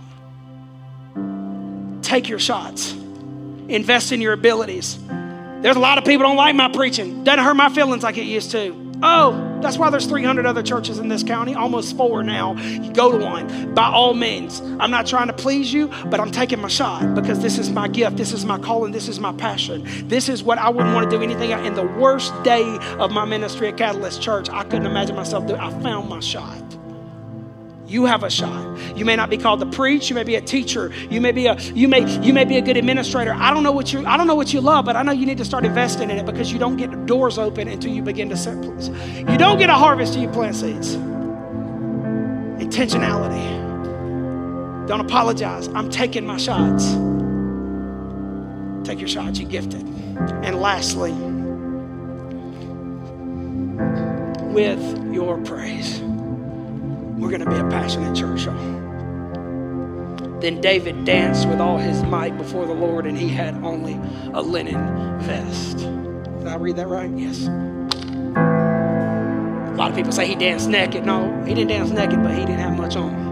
[2.12, 2.92] Take your shots,
[3.68, 4.98] invest in your abilities.
[5.62, 7.24] There's a lot of people don't like my preaching.
[7.24, 8.92] Doesn't hurt my feelings like it used to.
[9.02, 12.54] Oh, that's why there's 300 other churches in this county, almost four now.
[12.56, 14.60] You go to one by all means.
[14.78, 17.88] I'm not trying to please you, but I'm taking my shot because this is my
[17.88, 19.82] gift, this is my calling, this is my passion.
[20.06, 21.50] This is what I wouldn't want to do anything.
[21.64, 25.60] In the worst day of my ministry at Catalyst Church, I couldn't imagine myself doing.
[25.60, 26.62] I found my shot.
[27.92, 28.96] You have a shot.
[28.96, 30.08] You may not be called to preach.
[30.08, 30.90] You may be a teacher.
[31.10, 33.34] You may be a you may you may be a good administrator.
[33.34, 35.26] I don't know what you I don't know what you love, but I know you
[35.26, 38.30] need to start investing in it because you don't get doors open until you begin
[38.30, 38.62] to set.
[38.62, 38.88] Please.
[38.88, 40.96] You don't get a harvest till you plant seeds.
[42.56, 43.58] Intentionality.
[44.88, 45.68] Don't apologize.
[45.68, 46.92] I'm taking my shots.
[48.88, 49.38] Take your shots.
[49.38, 49.82] You gifted.
[49.82, 51.12] And lastly,
[54.50, 56.02] with your praise
[57.22, 58.56] we're going to be a passionate church, y'all.
[60.40, 63.94] Then David danced with all his might before the Lord, and he had only
[64.34, 65.78] a linen vest.
[65.78, 67.08] Did I read that right?
[67.10, 67.46] Yes.
[69.72, 71.06] A lot of people say he danced naked.
[71.06, 73.31] No, he didn't dance naked, but he didn't have much on.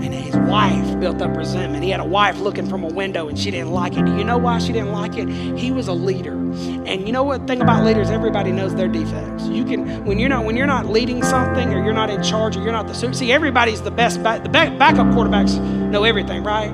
[0.00, 1.84] And his wife built up resentment.
[1.84, 4.04] He had a wife looking from a window and she didn't like it.
[4.04, 5.28] Do you know why she didn't like it?
[5.58, 6.32] He was a leader.
[6.32, 9.46] And you know what thing about leaders, everybody knows their defects.
[9.46, 12.56] You can when you're not when you're not leading something or you're not in charge
[12.56, 16.04] or you're not the super see everybody's the best back, the back, backup quarterbacks know
[16.04, 16.72] everything, right?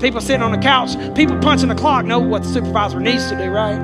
[0.00, 3.36] People sitting on the couch, people punching the clock know what the supervisor needs to
[3.36, 3.78] do, right?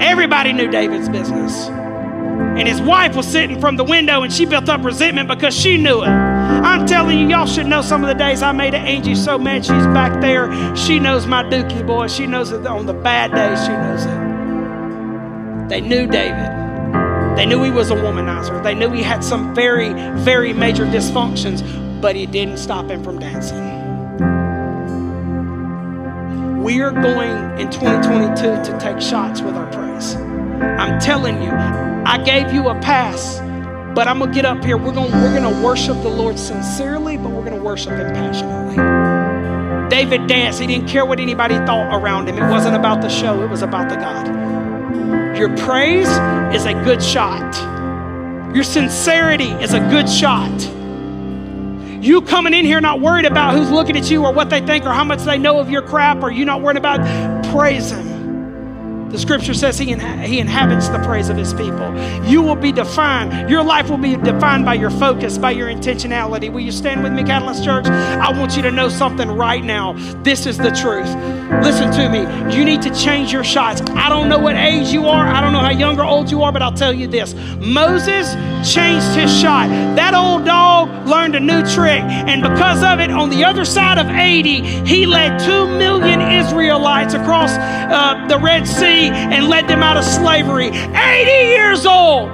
[0.00, 1.68] Everybody knew David's business.
[1.68, 5.76] And his wife was sitting from the window and she built up resentment because she
[5.76, 6.25] knew it.
[6.46, 9.64] I'm telling you, y'all should know some of the days I made Angie so mad
[9.64, 10.76] she's back there.
[10.76, 12.08] She knows my dookie boy.
[12.08, 15.68] She knows it on the bad days, she knows it.
[15.68, 16.56] They knew David.
[17.36, 18.62] They knew he was a womanizer.
[18.62, 19.92] They knew he had some very,
[20.22, 21.62] very major dysfunctions,
[22.00, 23.74] but he didn't stop him from dancing.
[26.62, 30.14] We are going in 2022 to take shots with our praise.
[30.14, 33.38] I'm telling you, I gave you a pass,
[33.96, 34.76] but I'm gonna get up here.
[34.76, 38.76] We're gonna we're gonna worship the Lord sincerely, but we're gonna worship Him passionately.
[39.88, 40.60] David danced.
[40.60, 42.36] He didn't care what anybody thought around him.
[42.36, 43.42] It wasn't about the show.
[43.42, 45.38] It was about the God.
[45.38, 46.08] Your praise
[46.54, 47.54] is a good shot.
[48.54, 50.52] Your sincerity is a good shot.
[52.04, 54.84] You coming in here not worried about who's looking at you or what they think
[54.84, 57.00] or how much they know of your crap, or you not worried about
[57.56, 58.05] praise Him.
[59.10, 61.96] The scripture says he, inha- he inhabits the praise of his people.
[62.24, 66.52] You will be defined, your life will be defined by your focus, by your intentionality.
[66.52, 67.86] Will you stand with me, Catalyst Church?
[67.86, 69.92] I want you to know something right now.
[70.22, 71.08] This is the truth.
[71.62, 72.54] Listen to me.
[72.56, 73.80] You need to change your shots.
[73.92, 76.42] I don't know what age you are, I don't know how young or old you
[76.42, 78.34] are, but I'll tell you this Moses
[78.68, 79.68] changed his shot.
[79.96, 83.98] That old dog learned a new trick, and because of it, on the other side
[83.98, 89.82] of 80, he led 2 million Israelites across uh, the Red Sea and led them
[89.82, 90.68] out of slavery.
[90.68, 92.28] 80 years old.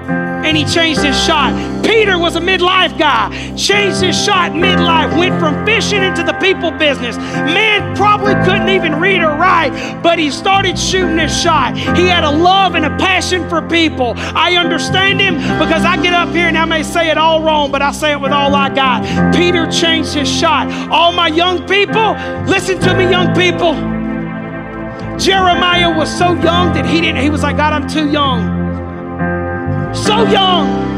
[0.44, 1.52] And he changed his shot.
[1.84, 6.70] Peter was a midlife guy, changed his shot midlife, went from fishing into the people
[6.72, 7.16] business.
[7.16, 11.76] Man probably couldn't even read or write, but he started shooting his shot.
[11.76, 14.14] He had a love and a passion for people.
[14.16, 17.70] I understand him because I get up here and I may say it all wrong,
[17.70, 19.34] but I say it with all I got.
[19.34, 20.66] Peter changed his shot.
[20.90, 22.12] All my young people,
[22.46, 23.91] listen to me, young people.
[25.23, 29.95] Jeremiah was so young that he didn't, he was like, God, I'm too young.
[29.95, 30.93] So young.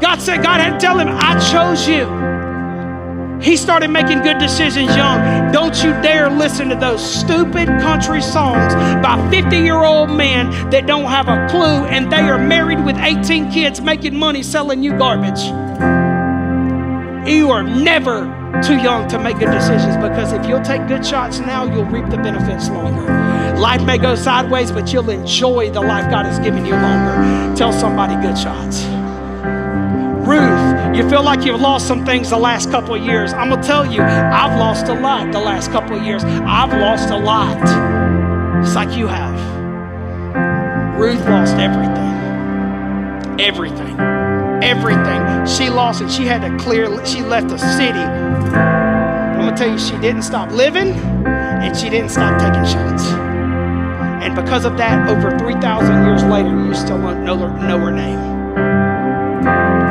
[0.00, 2.06] God said, God had to tell him, I chose you.
[3.40, 5.52] He started making good decisions young.
[5.52, 10.86] Don't you dare listen to those stupid country songs by 50 year old men that
[10.86, 14.96] don't have a clue and they are married with 18 kids making money selling you
[14.96, 15.97] garbage.
[17.26, 18.24] You are never
[18.62, 22.08] too young to make good decisions because if you'll take good shots now, you'll reap
[22.10, 23.06] the benefits longer.
[23.58, 27.56] Life may go sideways, but you'll enjoy the life God has given you longer.
[27.56, 28.84] Tell somebody good shots.
[30.26, 33.32] Ruth, you feel like you've lost some things the last couple of years.
[33.32, 36.22] I'm going to tell you, I've lost a lot the last couple of years.
[36.24, 37.58] I've lost a lot.
[38.62, 39.38] It's like you have.
[40.98, 42.08] Ruth lost everything.
[43.40, 44.37] everything.
[44.68, 45.46] Everything.
[45.46, 46.10] She lost it.
[46.10, 47.98] She had to clear, she left the city.
[47.98, 53.04] I'm to tell you, she didn't stop living and she didn't stop taking shots.
[54.22, 58.18] And because of that, over 3,000 years later, you still don't know know her name.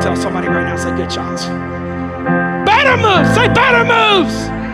[0.02, 1.48] Tell somebody right now, say good shots.
[2.66, 3.34] Better moves.
[3.34, 4.67] Say better moves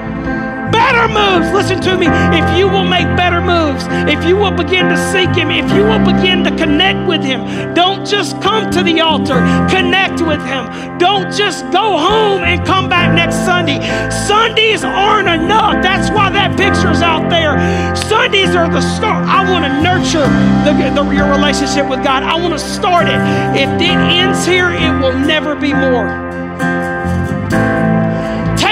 [0.74, 1.52] better moves.
[1.54, 2.08] Listen to me.
[2.10, 5.84] If you will make better moves, if you will begin to seek Him, if you
[5.84, 9.40] will begin to connect with Him, don't just come to the altar,
[9.70, 10.98] connect with Him.
[10.98, 13.80] Don't just go home and come back next Sunday.
[14.10, 15.82] Sundays aren't enough.
[15.82, 17.54] That's why that picture's out there.
[17.96, 19.26] Sundays are the start.
[19.28, 20.28] I want to nurture
[20.66, 22.24] the, the, your relationship with God.
[22.24, 23.20] I want to start it.
[23.56, 26.23] If it ends here, it will never be more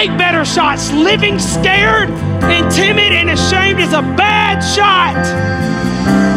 [0.07, 0.91] better shots.
[0.91, 5.15] Living scared and timid and ashamed is a bad shot.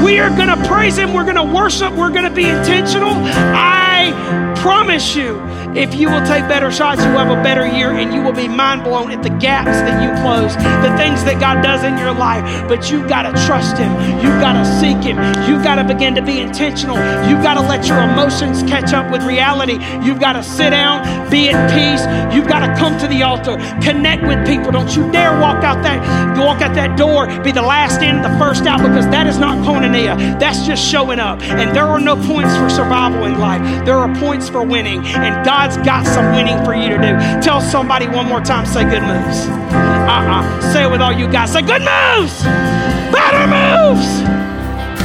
[0.04, 1.14] We are going to praise Him.
[1.14, 1.92] We're going to worship.
[1.94, 3.14] We're going to be intentional.
[3.14, 5.40] I promise you,
[5.76, 8.48] if you will take better shots, you have a better year and you will be
[8.48, 12.14] mind blown at the gaps that you close, the things that God does in your
[12.14, 12.44] life.
[12.68, 13.90] But you've got to trust Him.
[14.22, 15.18] You've got to seek Him.
[15.48, 16.96] You've got to begin to be intentional.
[17.28, 19.78] You've got to let your emotions catch up with reality.
[20.04, 22.02] You've got to sit down, be at peace.
[22.34, 24.70] You've got to come to the altar, connect with people.
[24.70, 25.98] Don't you dare walk out that
[26.44, 29.56] walk out that door, be the last in, the first out, because that is not
[29.64, 30.38] koinonia.
[30.38, 31.40] That's just showing up.
[31.42, 33.84] And there are no points for survival in life.
[33.84, 35.04] There are points for winning.
[35.04, 37.16] And God God's got some winning for you to do.
[37.40, 39.46] Tell somebody one more time, say good moves.
[39.48, 40.60] Uh-uh.
[40.74, 41.54] Say it with all you guys.
[41.54, 42.42] Say good moves.
[43.10, 44.06] Better moves.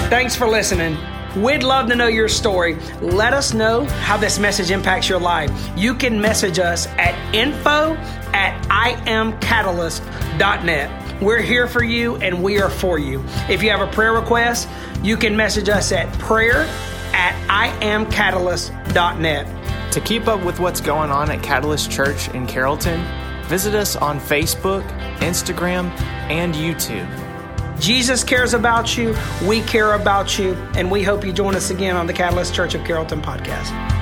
[0.10, 0.98] Thanks for listening.
[1.38, 2.76] We'd love to know your story.
[3.00, 5.50] Let us know how this message impacts your life.
[5.78, 7.96] You can message us at info
[8.34, 11.22] at iamcatalyst.net.
[11.22, 13.24] We're here for you and we are for you.
[13.48, 14.68] If you have a prayer request,
[15.04, 16.68] you can message us at prayer
[17.14, 19.59] at iamcatalyst.net.
[19.92, 23.04] To keep up with what's going on at Catalyst Church in Carrollton,
[23.46, 24.88] visit us on Facebook,
[25.18, 25.90] Instagram,
[26.30, 27.08] and YouTube.
[27.80, 29.16] Jesus cares about you,
[29.48, 32.76] we care about you, and we hope you join us again on the Catalyst Church
[32.76, 33.99] of Carrollton podcast.